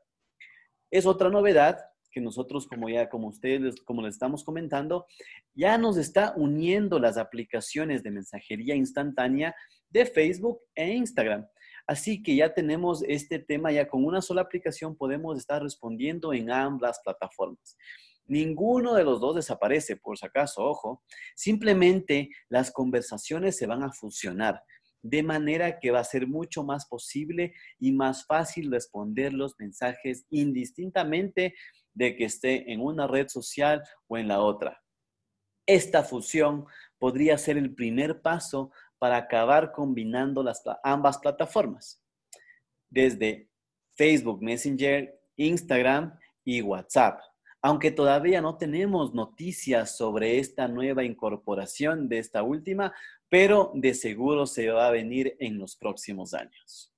Es 0.90 1.06
otra 1.06 1.30
novedad 1.30 1.78
que 2.11 2.21
nosotros, 2.21 2.66
como 2.66 2.88
ya, 2.88 3.09
como 3.09 3.28
ustedes, 3.28 3.80
como 3.82 4.02
les 4.02 4.14
estamos 4.14 4.44
comentando, 4.44 5.06
ya 5.54 5.78
nos 5.78 5.97
está 5.97 6.35
uniendo 6.37 6.99
las 6.99 7.16
aplicaciones 7.16 8.02
de 8.02 8.11
mensajería 8.11 8.75
instantánea 8.75 9.54
de 9.93 10.07
Facebook 10.07 10.61
e 10.75 10.89
Instagram. 10.89 11.47
Así 11.87 12.23
que 12.23 12.37
ya 12.37 12.55
tenemos 12.55 13.03
este 13.07 13.39
tema, 13.39 13.73
ya 13.73 13.89
con 13.89 14.05
una 14.05 14.23
sola 14.23 14.43
aplicación 14.43 14.97
podemos 14.97 15.39
estar 15.39 15.63
respondiendo 15.63 16.33
en 16.33 16.51
ambas 16.51 17.01
plataformas. 17.05 17.77
Ninguno 18.27 18.95
de 18.95 19.05
los 19.05 19.21
dos 19.21 19.35
desaparece, 19.37 19.97
por 19.97 20.17
si 20.17 20.25
acaso, 20.25 20.65
ojo. 20.65 21.02
Simplemente 21.35 22.31
las 22.49 22.71
conversaciones 22.71 23.57
se 23.57 23.67
van 23.67 23.83
a 23.83 23.93
fusionar, 23.93 24.63
de 25.02 25.23
manera 25.23 25.81
que 25.81 25.91
va 25.91 26.00
a 26.00 26.05
ser 26.05 26.28
mucho 26.28 26.63
más 26.63 26.87
posible 26.87 27.52
y 27.81 27.93
más 27.93 28.25
fácil 28.25 28.71
responder 28.71 29.33
los 29.33 29.55
mensajes 29.59 30.25
indistintamente 30.31 31.55
de 31.95 32.17
que 32.17 32.25
esté 32.25 32.73
en 32.73 32.81
una 32.81 33.07
red 33.07 33.28
social 33.28 33.83
o 34.07 34.17
en 34.17 34.28
la 34.28 34.41
otra. 34.41 34.81
Esta 35.67 36.02
fusión 36.05 36.67
podría 36.99 37.37
ser 37.39 37.57
el 37.57 37.75
primer 37.75 38.23
paso 38.23 38.73
para 39.02 39.17
acabar 39.17 39.73
combinando 39.73 40.45
las, 40.45 40.62
ambas 40.84 41.19
plataformas, 41.19 42.00
desde 42.88 43.49
Facebook 43.97 44.41
Messenger, 44.41 45.21
Instagram 45.34 46.17
y 46.45 46.62
WhatsApp. 46.62 47.19
Aunque 47.60 47.91
todavía 47.91 48.41
no 48.41 48.56
tenemos 48.58 49.12
noticias 49.12 49.97
sobre 49.97 50.38
esta 50.38 50.69
nueva 50.69 51.02
incorporación 51.02 52.08
de 52.08 52.21
esta 52.21 52.45
última, 52.45 52.95
pero 53.28 53.73
de 53.75 53.93
seguro 53.95 54.47
se 54.47 54.69
va 54.69 54.86
a 54.86 54.93
venir 54.93 55.34
en 55.41 55.58
los 55.58 55.75
próximos 55.75 56.32
años. 56.32 56.92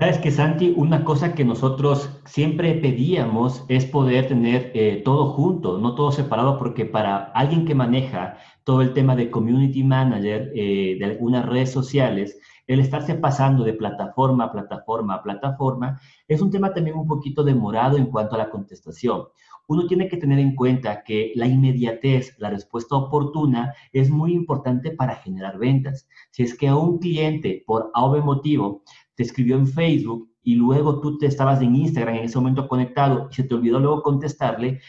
Sabes 0.00 0.16
que 0.16 0.30
Santi, 0.30 0.72
una 0.78 1.04
cosa 1.04 1.34
que 1.34 1.44
nosotros 1.44 2.08
siempre 2.24 2.72
pedíamos 2.72 3.66
es 3.68 3.84
poder 3.84 4.28
tener 4.28 4.72
eh, 4.72 5.02
todo 5.04 5.34
junto, 5.34 5.76
no 5.76 5.94
todo 5.94 6.10
separado, 6.10 6.58
porque 6.58 6.86
para 6.86 7.24
alguien 7.32 7.66
que 7.66 7.74
maneja 7.74 8.38
todo 8.64 8.80
el 8.80 8.94
tema 8.94 9.14
de 9.14 9.30
community 9.30 9.84
manager 9.84 10.52
eh, 10.54 10.96
de 10.98 11.04
algunas 11.04 11.44
redes 11.44 11.70
sociales, 11.70 12.38
el 12.66 12.80
estarse 12.80 13.14
pasando 13.16 13.62
de 13.62 13.74
plataforma 13.74 14.44
a 14.44 14.52
plataforma 14.52 15.16
a 15.16 15.22
plataforma 15.22 16.00
es 16.26 16.40
un 16.40 16.50
tema 16.50 16.72
también 16.72 16.96
un 16.96 17.06
poquito 17.06 17.44
demorado 17.44 17.98
en 17.98 18.06
cuanto 18.06 18.36
a 18.36 18.38
la 18.38 18.48
contestación. 18.48 19.24
Uno 19.66 19.86
tiene 19.86 20.08
que 20.08 20.16
tener 20.16 20.40
en 20.40 20.56
cuenta 20.56 21.04
que 21.04 21.32
la 21.36 21.46
inmediatez, 21.46 22.34
la 22.38 22.50
respuesta 22.50 22.96
oportuna 22.96 23.74
es 23.92 24.10
muy 24.10 24.32
importante 24.32 24.90
para 24.90 25.14
generar 25.16 25.58
ventas. 25.58 26.08
Si 26.30 26.42
es 26.42 26.56
que 26.56 26.66
a 26.66 26.74
un 26.74 26.98
cliente, 26.98 27.62
por 27.66 27.92
A 27.94 28.08
motivo, 28.08 28.82
te 29.20 29.24
escribió 29.24 29.56
en 29.56 29.66
Facebook 29.66 30.30
y 30.42 30.54
luego 30.54 30.98
tú 31.02 31.18
te 31.18 31.26
estabas 31.26 31.60
en 31.60 31.76
Instagram 31.76 32.14
en 32.14 32.24
ese 32.24 32.38
momento 32.38 32.66
conectado 32.66 33.28
y 33.30 33.34
se 33.34 33.44
te 33.44 33.54
olvidó 33.54 33.78
luego 33.78 34.00
contestarle, 34.00 34.80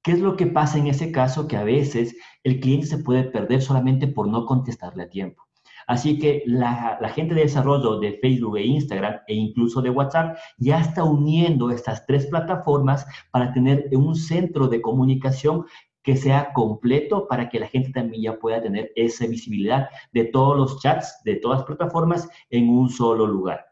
¿qué 0.00 0.12
es 0.12 0.20
lo 0.20 0.36
que 0.36 0.46
pasa 0.46 0.78
en 0.78 0.86
ese 0.86 1.10
caso? 1.10 1.48
Que 1.48 1.56
a 1.56 1.64
veces 1.64 2.14
el 2.44 2.60
cliente 2.60 2.86
se 2.86 2.98
puede 2.98 3.24
perder 3.24 3.62
solamente 3.62 4.06
por 4.06 4.28
no 4.28 4.46
contestarle 4.46 5.02
a 5.02 5.08
tiempo. 5.08 5.42
Así 5.88 6.20
que 6.20 6.44
la, 6.46 6.98
la, 7.00 7.08
gente 7.08 7.34
de 7.34 7.40
desarrollo 7.40 7.98
de 7.98 8.16
Facebook 8.22 8.58
e 8.58 8.64
Instagram 8.64 9.16
e 9.26 9.34
incluso 9.34 9.82
de 9.82 9.90
WhatsApp 9.90 10.36
ya 10.56 10.78
está 10.78 11.02
uniendo 11.02 11.72
estas 11.72 12.06
tres 12.06 12.26
plataformas 12.26 13.04
para 13.32 13.52
tener 13.52 13.88
un 13.92 14.14
centro 14.14 14.68
de 14.68 14.80
comunicación 14.80 15.64
que 16.04 16.16
sea 16.16 16.52
completo 16.52 17.26
para 17.26 17.48
que 17.48 17.58
la 17.58 17.66
gente 17.66 17.90
también 17.90 18.22
ya 18.22 18.38
pueda 18.38 18.62
tener 18.62 18.92
esa 18.94 19.26
visibilidad 19.26 19.88
de 20.12 20.26
todos 20.26 20.56
los 20.56 20.80
chats 20.80 21.20
de 21.24 21.36
todas 21.36 21.58
las 21.58 21.66
plataformas 21.66 22.28
en 22.50 22.68
un 22.68 22.88
solo 22.88 23.26
lugar. 23.26 23.66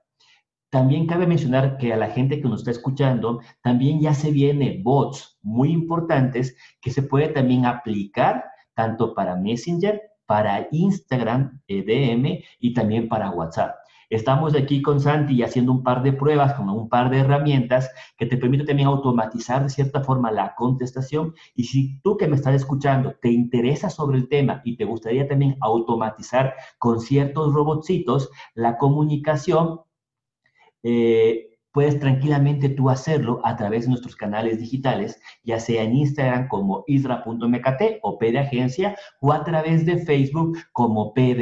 También 0.71 1.07
cabe 1.07 1.27
mencionar 1.27 1.77
que 1.77 1.93
a 1.93 1.99
la 1.99 2.09
gente 2.09 2.41
que 2.41 2.49
nos 2.49 2.61
está 2.61 2.71
escuchando, 2.71 3.41
también 3.63 4.01
ya 4.01 4.15
se 4.15 4.31
viene 4.31 4.81
bots 4.83 5.39
muy 5.43 5.71
importantes 5.71 6.57
que 6.81 6.91
se 6.91 7.03
puede 7.03 7.29
también 7.29 7.67
aplicar 7.67 8.47
tanto 8.75 9.15
para 9.15 9.37
Messenger, 9.37 10.01
para 10.25 10.69
Instagram, 10.73 11.61
EDM 11.69 12.25
eh, 12.25 12.45
y 12.59 12.73
también 12.73 13.07
para 13.07 13.31
WhatsApp. 13.31 13.75
Estamos 14.13 14.55
aquí 14.55 14.83
con 14.83 15.01
Santi 15.01 15.43
haciendo 15.43 15.73
un 15.73 15.83
par 15.83 16.03
de 16.03 16.13
pruebas 16.13 16.53
con 16.53 16.69
un 16.69 16.91
par 16.91 17.09
de 17.09 17.21
herramientas 17.21 17.91
que 18.19 18.27
te 18.27 18.37
permiten 18.37 18.67
también 18.67 18.89
automatizar 18.89 19.63
de 19.63 19.71
cierta 19.71 20.03
forma 20.03 20.31
la 20.31 20.55
contestación. 20.55 21.35
Y 21.55 21.65
si 21.65 21.99
tú 22.03 22.19
que 22.19 22.29
me 22.29 22.37
estás 22.37 22.55
escuchando 22.55 23.15
te 23.23 23.31
interesa 23.31 23.89
sobre 23.89 24.19
el 24.19 24.29
tema 24.29 24.61
y 24.67 24.77
te 24.77 24.85
gustaría 24.85 25.27
también 25.27 25.57
automatizar 25.63 26.55
con 26.77 27.01
ciertos 27.01 27.55
robotcitos 27.55 28.29
la 28.55 28.77
comunicación, 28.77 29.81
eh, 30.83 31.57
puedes 31.73 31.99
tranquilamente 31.99 32.69
tú 32.69 32.91
hacerlo 32.91 33.41
a 33.45 33.57
través 33.57 33.85
de 33.85 33.93
nuestros 33.93 34.15
canales 34.15 34.61
digitales, 34.61 35.19
ya 35.43 35.59
sea 35.59 35.85
en 35.85 35.97
Instagram 35.97 36.49
como 36.49 36.85
isra.mkt 36.87 37.83
o 38.03 38.19
P 38.19 38.51
o 39.23 39.33
a 39.33 39.43
través 39.43 39.87
de 39.87 40.05
Facebook 40.05 40.59
como 40.73 41.15
P. 41.15 41.35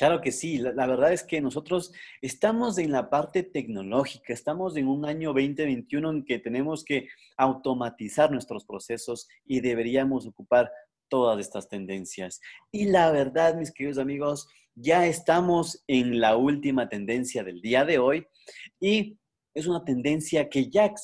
Claro 0.00 0.22
que 0.22 0.32
sí, 0.32 0.56
la, 0.56 0.86
verdad 0.86 1.12
es 1.12 1.22
que 1.22 1.42
nosotros 1.42 1.92
estamos 2.22 2.78
en 2.78 2.90
la 2.90 3.10
parte 3.10 3.42
tecnológica, 3.42 4.32
estamos 4.32 4.74
en 4.78 4.88
un 4.88 5.04
año 5.04 5.34
2021 5.34 6.10
en 6.10 6.24
que 6.24 6.38
tenemos 6.38 6.86
que 6.86 7.08
automatizar 7.36 8.32
nuestros 8.32 8.64
procesos 8.64 9.28
y 9.44 9.60
deberíamos 9.60 10.26
ocupar 10.26 10.72
todas 11.10 11.38
estas 11.38 11.68
tendencias. 11.68 12.40
Y 12.72 12.86
la 12.86 13.12
verdad, 13.12 13.56
mis 13.56 13.72
queridos 13.72 13.98
amigos, 13.98 14.48
ya 14.74 15.04
estamos 15.04 15.84
en 15.86 16.18
la 16.18 16.34
última 16.34 16.88
tendencia 16.88 17.44
del 17.44 17.60
día 17.60 17.84
de 17.84 17.98
hoy 17.98 18.26
y 18.80 19.18
es 19.52 19.66
una 19.66 19.84
tendencia 19.84 20.48
que 20.48 20.70
ya, 20.70 20.94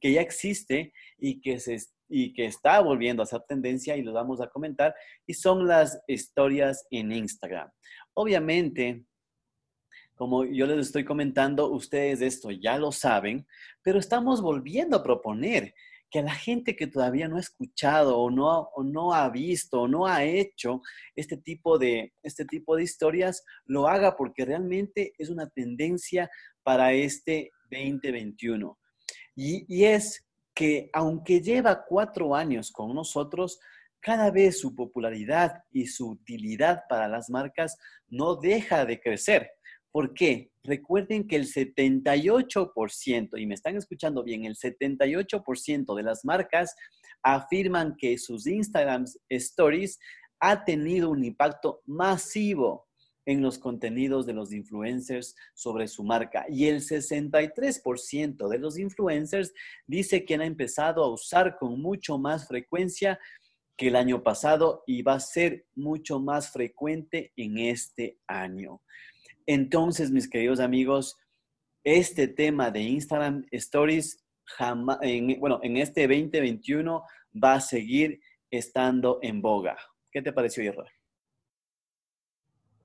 que 0.00 0.12
ya 0.12 0.20
existe 0.20 0.92
y 1.18 1.40
que, 1.40 1.58
se, 1.58 1.76
y 2.08 2.32
que 2.32 2.44
está 2.44 2.78
volviendo 2.78 3.20
a 3.20 3.26
ser 3.26 3.40
tendencia 3.48 3.96
y 3.96 4.02
lo 4.02 4.12
vamos 4.12 4.40
a 4.40 4.46
comentar 4.46 4.94
y 5.26 5.34
son 5.34 5.66
las 5.66 6.00
historias 6.06 6.86
en 6.92 7.10
Instagram. 7.10 7.68
Obviamente, 8.14 9.04
como 10.14 10.44
yo 10.44 10.66
les 10.66 10.86
estoy 10.86 11.04
comentando, 11.04 11.70
ustedes 11.70 12.20
esto 12.20 12.50
ya 12.50 12.78
lo 12.78 12.92
saben, 12.92 13.46
pero 13.82 13.98
estamos 13.98 14.40
volviendo 14.40 14.96
a 14.96 15.02
proponer 15.02 15.74
que 16.10 16.22
la 16.22 16.32
gente 16.32 16.76
que 16.76 16.86
todavía 16.86 17.26
no 17.26 17.38
ha 17.38 17.40
escuchado 17.40 18.16
o 18.18 18.30
no, 18.30 18.68
o 18.76 18.84
no 18.84 19.12
ha 19.12 19.28
visto 19.30 19.82
o 19.82 19.88
no 19.88 20.06
ha 20.06 20.22
hecho 20.22 20.80
este 21.16 21.36
tipo, 21.36 21.76
de, 21.76 22.12
este 22.22 22.44
tipo 22.44 22.76
de 22.76 22.84
historias, 22.84 23.44
lo 23.64 23.88
haga 23.88 24.14
porque 24.16 24.44
realmente 24.44 25.12
es 25.18 25.28
una 25.28 25.48
tendencia 25.48 26.30
para 26.62 26.92
este 26.92 27.50
2021. 27.68 28.78
Y, 29.34 29.66
y 29.66 29.86
es 29.86 30.24
que 30.54 30.88
aunque 30.92 31.40
lleva 31.40 31.84
cuatro 31.84 32.36
años 32.36 32.70
con 32.70 32.94
nosotros, 32.94 33.58
cada 34.04 34.30
vez 34.30 34.60
su 34.60 34.74
popularidad 34.74 35.64
y 35.72 35.86
su 35.86 36.10
utilidad 36.10 36.82
para 36.90 37.08
las 37.08 37.30
marcas 37.30 37.78
no 38.06 38.36
deja 38.36 38.84
de 38.84 39.00
crecer. 39.00 39.50
¿Por 39.90 40.12
qué? 40.12 40.50
Recuerden 40.62 41.26
que 41.26 41.36
el 41.36 41.46
78%, 41.46 43.40
y 43.40 43.46
me 43.46 43.54
están 43.54 43.76
escuchando 43.76 44.22
bien, 44.22 44.44
el 44.44 44.56
78% 44.56 45.96
de 45.96 46.02
las 46.02 46.22
marcas 46.22 46.76
afirman 47.22 47.96
que 47.96 48.18
sus 48.18 48.46
Instagram 48.46 49.06
Stories 49.30 49.98
ha 50.38 50.64
tenido 50.64 51.08
un 51.08 51.24
impacto 51.24 51.80
masivo 51.86 52.86
en 53.26 53.40
los 53.40 53.58
contenidos 53.58 54.26
de 54.26 54.34
los 54.34 54.52
influencers 54.52 55.34
sobre 55.54 55.88
su 55.88 56.04
marca. 56.04 56.44
Y 56.46 56.66
el 56.66 56.82
63% 56.82 58.48
de 58.48 58.58
los 58.58 58.78
influencers 58.78 59.54
dice 59.86 60.26
que 60.26 60.34
han 60.34 60.42
empezado 60.42 61.02
a 61.02 61.10
usar 61.10 61.56
con 61.56 61.80
mucho 61.80 62.18
más 62.18 62.46
frecuencia 62.46 63.18
que 63.76 63.88
el 63.88 63.96
año 63.96 64.22
pasado 64.22 64.84
y 64.86 65.02
va 65.02 65.14
a 65.14 65.20
ser 65.20 65.66
mucho 65.74 66.20
más 66.20 66.50
frecuente 66.50 67.32
en 67.36 67.58
este 67.58 68.18
año. 68.26 68.80
Entonces, 69.46 70.10
mis 70.10 70.28
queridos 70.28 70.60
amigos, 70.60 71.18
este 71.82 72.28
tema 72.28 72.70
de 72.70 72.80
Instagram 72.80 73.46
Stories, 73.50 74.24
jamás, 74.44 74.98
bueno, 75.38 75.60
en 75.62 75.76
este 75.76 76.02
2021 76.02 77.02
va 77.42 77.54
a 77.54 77.60
seguir 77.60 78.20
estando 78.50 79.18
en 79.22 79.42
boga. 79.42 79.76
¿Qué 80.10 80.22
te 80.22 80.32
pareció, 80.32 80.62
Irra? 80.62 80.84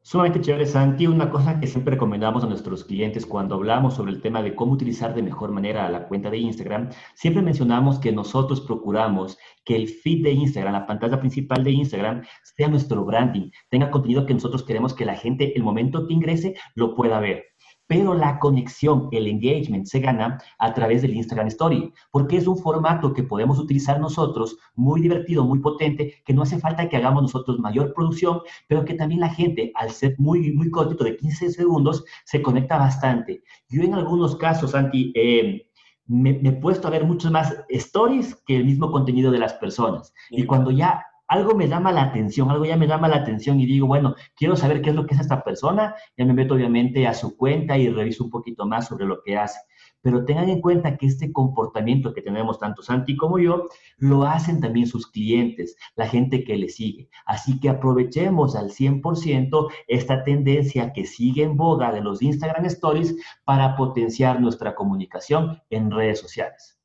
Sumamente 0.10 0.42
chévere, 0.42 0.66
Santi. 0.66 1.06
Una 1.06 1.30
cosa 1.30 1.60
que 1.60 1.68
siempre 1.68 1.94
recomendamos 1.94 2.44
a 2.44 2.48
nuestros 2.48 2.84
clientes 2.84 3.28
cuando 3.28 3.54
hablamos 3.54 3.94
sobre 3.94 4.12
el 4.12 4.24
tema 4.24 4.42
de 4.42 4.56
cómo 4.56 4.72
utilizar 4.72 5.14
de 5.14 5.22
mejor 5.22 5.52
manera 5.52 5.88
la 5.88 6.08
cuenta 6.08 6.32
de 6.32 6.40
Instagram, 6.40 6.90
siempre 7.14 7.44
mencionamos 7.44 8.00
que 8.00 8.12
nosotros 8.12 8.60
procuramos 8.60 9.38
que 9.64 9.76
el 9.76 9.88
feed 9.88 10.24
de 10.24 10.32
Instagram, 10.32 10.74
la 10.74 10.88
pantalla 10.88 11.20
principal 11.20 11.64
de 11.64 11.74
Instagram, 11.74 12.24
sea 12.42 12.70
nuestro 12.70 13.06
branding, 13.06 13.52
tenga 13.70 13.92
contenido 13.92 14.26
que 14.26 14.34
nosotros 14.34 14.64
queremos 14.64 14.96
que 14.96 15.06
la 15.06 15.16
gente, 15.16 15.56
el 15.56 15.62
momento 15.62 16.08
que 16.08 16.16
ingrese, 16.16 16.56
lo 16.74 16.96
pueda 16.96 17.20
ver 17.20 17.44
pero 17.90 18.14
la 18.14 18.38
conexión, 18.38 19.10
el 19.12 19.26
engagement 19.26 19.88
se 19.88 20.00
gana 20.00 20.38
a 20.60 20.74
través 20.76 21.02
del 21.02 21.16
Instagram 21.16 21.48
Story, 21.48 21.92
porque 22.12 22.38
es 22.38 22.46
un 22.46 22.56
formato 22.56 23.12
que 23.14 23.24
podemos 23.24 23.58
utilizar 23.58 24.00
nosotros, 24.00 24.60
muy 24.76 25.02
divertido, 25.02 25.44
muy 25.44 25.58
potente, 25.58 26.22
que 26.24 26.32
no 26.32 26.44
hace 26.44 26.60
falta 26.60 26.88
que 26.88 26.98
hagamos 26.98 27.24
nosotros 27.24 27.58
mayor 27.58 27.92
producción, 27.96 28.42
pero 28.68 28.86
que 28.86 28.94
también 28.94 29.22
la 29.22 29.30
gente, 29.30 29.72
al 29.74 29.90
ser 29.90 30.14
muy, 30.20 30.52
muy 30.52 30.70
cortito, 30.70 31.04
de 31.04 31.18
15 31.18 31.50
segundos, 31.50 32.06
se 32.26 32.44
conecta 32.44 32.78
bastante. 32.78 33.42
Yo 33.70 33.82
en 33.82 33.96
algunos 33.96 34.36
casos, 34.36 34.70
Santi, 34.70 35.12
eh, 35.16 35.66
me, 36.06 36.34
me, 36.34 36.50
he 36.50 36.54
puesto 36.54 36.88
a 36.88 36.92
ver 36.92 37.06
muchos 37.06 37.32
más 37.32 37.56
stories 37.70 38.36
que 38.46 38.58
el 38.58 38.66
mismo 38.66 38.92
contenido 38.92 39.32
de 39.32 39.40
las 39.40 39.56
personas. 39.56 40.14
Y 40.30 40.46
cuando 40.46 40.70
ya 40.70 41.04
algo 41.30 41.54
me 41.54 41.68
llama 41.68 41.92
la 41.92 42.04
atención, 42.04 42.50
algo 42.50 42.66
ya 42.66 42.76
me 42.76 42.88
llama 42.88 43.08
la 43.08 43.18
atención 43.18 43.60
y 43.60 43.68
digo, 43.68 43.86
bueno, 43.86 44.16
quiero 44.36 44.56
saber 44.56 44.82
qué 44.82 44.90
es 44.90 44.96
lo 44.96 45.06
que 45.06 45.14
es 45.14 45.22
esta 45.22 45.44
persona, 45.44 45.96
ya 46.18 46.26
me 46.26 46.34
meto 46.34 46.56
obviamente 46.56 47.06
a 47.08 47.14
su 47.14 47.38
cuenta 47.38 47.78
y 47.78 47.88
reviso 47.88 48.24
un 48.24 48.32
poquito 48.32 48.66
más 48.66 48.88
sobre 48.88 49.06
lo 49.06 49.22
que 49.22 49.38
hace. 49.38 49.60
Pero 50.02 50.26
tengan 50.26 50.50
en 50.50 50.60
cuenta 50.60 50.98
que 50.98 51.06
este 51.06 51.32
comportamiento 51.32 52.14
que 52.14 52.24
tenemos 52.24 52.58
tanto 52.58 52.82
Santi 52.82 53.16
como 53.16 53.38
yo, 53.38 53.68
lo 53.98 54.24
hacen 54.24 54.60
también 54.60 54.88
sus 54.88 55.06
clientes, 55.06 55.78
la 55.96 56.08
gente 56.08 56.44
que 56.44 56.58
le 56.58 56.68
sigue. 56.68 57.10
Así 57.28 57.60
que 57.60 57.70
aprovechemos 57.70 58.56
al 58.56 58.72
100% 58.72 59.70
esta 59.88 60.24
tendencia 60.24 60.94
que 60.94 61.06
sigue 61.06 61.44
en 61.44 61.58
boga 61.58 61.92
de 61.92 62.02
los 62.02 62.24
Instagram 62.24 62.66
Stories 62.66 63.16
para 63.44 63.76
potenciar 63.76 64.42
nuestra 64.42 64.74
comunicación 64.74 65.62
en 65.70 65.92
redes 65.92 66.20
sociales. 66.20 66.80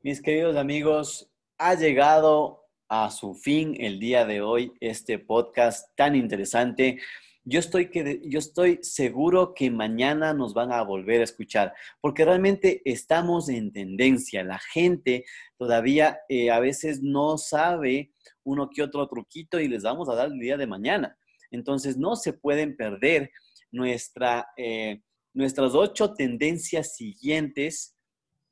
Mis 0.00 0.22
queridos 0.22 0.56
amigos, 0.56 1.30
ha 1.58 1.74
llegado 1.74 2.61
a 2.94 3.10
su 3.10 3.34
fin 3.34 3.74
el 3.78 3.98
día 3.98 4.26
de 4.26 4.42
hoy 4.42 4.74
este 4.78 5.18
podcast 5.18 5.88
tan 5.96 6.14
interesante. 6.14 7.00
Yo 7.42 7.58
estoy, 7.58 7.88
que, 7.88 8.20
yo 8.22 8.38
estoy 8.38 8.80
seguro 8.82 9.54
que 9.54 9.70
mañana 9.70 10.34
nos 10.34 10.52
van 10.52 10.72
a 10.72 10.82
volver 10.82 11.22
a 11.22 11.24
escuchar, 11.24 11.72
porque 12.02 12.26
realmente 12.26 12.82
estamos 12.84 13.48
en 13.48 13.72
tendencia. 13.72 14.44
La 14.44 14.58
gente 14.58 15.24
todavía 15.56 16.18
eh, 16.28 16.50
a 16.50 16.60
veces 16.60 17.00
no 17.02 17.38
sabe 17.38 18.12
uno 18.44 18.68
que 18.68 18.82
otro 18.82 19.08
truquito 19.08 19.58
y 19.58 19.68
les 19.68 19.84
vamos 19.84 20.10
a 20.10 20.14
dar 20.14 20.26
el 20.26 20.38
día 20.38 20.58
de 20.58 20.66
mañana. 20.66 21.16
Entonces 21.50 21.96
no 21.96 22.14
se 22.14 22.34
pueden 22.34 22.76
perder 22.76 23.30
nuestra, 23.70 24.48
eh, 24.58 25.00
nuestras 25.32 25.74
ocho 25.74 26.12
tendencias 26.12 26.94
siguientes 26.94 27.96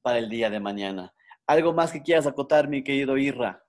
para 0.00 0.16
el 0.16 0.30
día 0.30 0.48
de 0.48 0.60
mañana. 0.60 1.12
¿Algo 1.46 1.74
más 1.74 1.92
que 1.92 2.00
quieras 2.00 2.26
acotar, 2.26 2.70
mi 2.70 2.82
querido 2.82 3.18
Irra? 3.18 3.62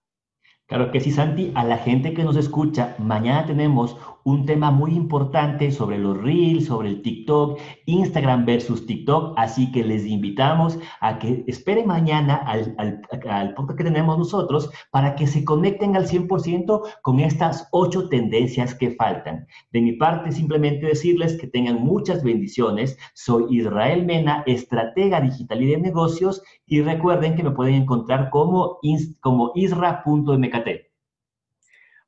Claro 0.72 0.90
que 0.90 1.02
sí, 1.02 1.12
Santi. 1.12 1.52
A 1.54 1.66
la 1.66 1.78
gente 1.80 2.14
que 2.14 2.24
nos 2.24 2.38
escucha, 2.38 2.96
mañana 2.98 3.46
tenemos 3.46 3.98
un 4.24 4.46
tema 4.46 4.72
muy 4.72 4.94
importante 4.94 5.70
sobre 5.70 5.98
los 5.98 6.18
Reels, 6.18 6.68
sobre 6.68 6.88
el 6.88 7.02
TikTok, 7.02 7.60
Instagram 7.88 8.46
versus 8.46 8.86
TikTok. 8.86 9.34
Así 9.36 9.70
que 9.74 9.84
les 9.84 10.06
invitamos 10.06 10.80
a 11.02 11.20
que 11.20 11.44
esperen 11.48 11.88
mañana 11.88 12.36
al, 12.36 12.74
al, 12.78 13.54
podcast 13.54 13.78
que 13.80 13.84
tenemos 13.84 14.18
nosotros 14.18 14.70
para 14.92 15.16
que 15.16 15.28
se 15.28 15.44
conecten 15.44 15.98
al 15.98 16.08
100% 16.08 16.82
con 17.02 17.20
estas 17.20 17.68
ocho 17.74 18.08
tendencias 18.08 18.74
que 18.74 18.92
faltan. 18.92 19.48
De 19.74 19.82
mi 19.82 19.92
parte, 19.94 20.32
simplemente 20.32 20.86
decirles 20.86 21.38
que 21.38 21.48
tengan 21.48 21.82
muchas 21.82 22.24
bendiciones. 22.24 22.98
Soy 23.14 23.58
Israel 23.58 24.06
Mena, 24.06 24.44
estratega 24.46 25.20
digital 25.20 25.62
y 25.62 25.66
de 25.66 25.78
negocios. 25.80 26.42
Y 26.72 26.82
recuerden 26.82 27.36
que 27.36 27.44
me 27.44 27.52
pueden 27.52 27.74
encontrar 27.74 28.30
como, 28.30 28.80
isra.mkt. 29.56 30.70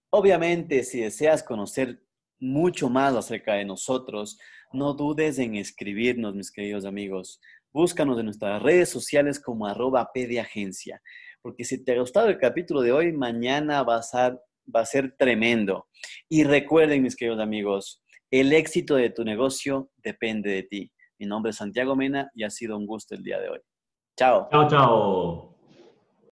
Obviamente, 0.10 0.84
si 0.86 1.02
deseas 1.02 1.44
conocer 1.44 2.02
mucho 2.40 2.90
más 2.90 3.14
acerca 3.14 3.56
de 3.56 3.66
nosotros, 3.66 4.40
no 4.72 4.94
dudes 4.94 5.38
en 5.38 5.56
escribirnos, 5.56 6.34
mis 6.34 6.50
queridos 6.50 6.86
amigos. 6.86 7.42
Búscanos 7.74 8.18
en 8.18 8.24
nuestras 8.24 8.64
redes 8.64 8.88
sociales 8.88 9.38
como 9.38 9.68
arroba 9.68 10.12
pediagencia, 10.14 11.02
porque 11.42 11.66
si 11.66 11.84
te 11.84 11.92
ha 11.92 12.00
gustado 12.00 12.30
el 12.30 12.38
capítulo 12.38 12.80
de 12.80 12.94
hoy, 12.94 13.12
mañana 13.12 13.84
va 13.84 13.98
a, 13.98 14.02
ser, 14.02 14.40
va 14.74 14.80
a 14.80 14.86
ser 14.86 15.14
tremendo. 15.18 15.90
Y 16.30 16.46
recuerden, 16.46 17.04
mis 17.04 17.18
queridos 17.18 17.42
amigos, 17.42 18.02
el 18.32 18.54
éxito 18.54 18.96
de 18.96 19.10
tu 19.10 19.26
negocio 19.26 19.92
depende 19.98 20.52
de 20.52 20.64
ti. 20.64 20.94
Mi 21.20 21.26
nombre 21.26 21.50
es 21.50 21.58
Santiago 21.58 21.98
Mena 21.98 22.32
y 22.34 22.46
ha 22.46 22.50
sido 22.50 22.78
un 22.78 22.86
gusto 22.86 23.14
el 23.14 23.24
día 23.24 23.42
de 23.42 23.50
hoy. 23.50 23.60
Chao. 24.16 24.48
Chao, 24.52 24.70
chao. 24.70 25.53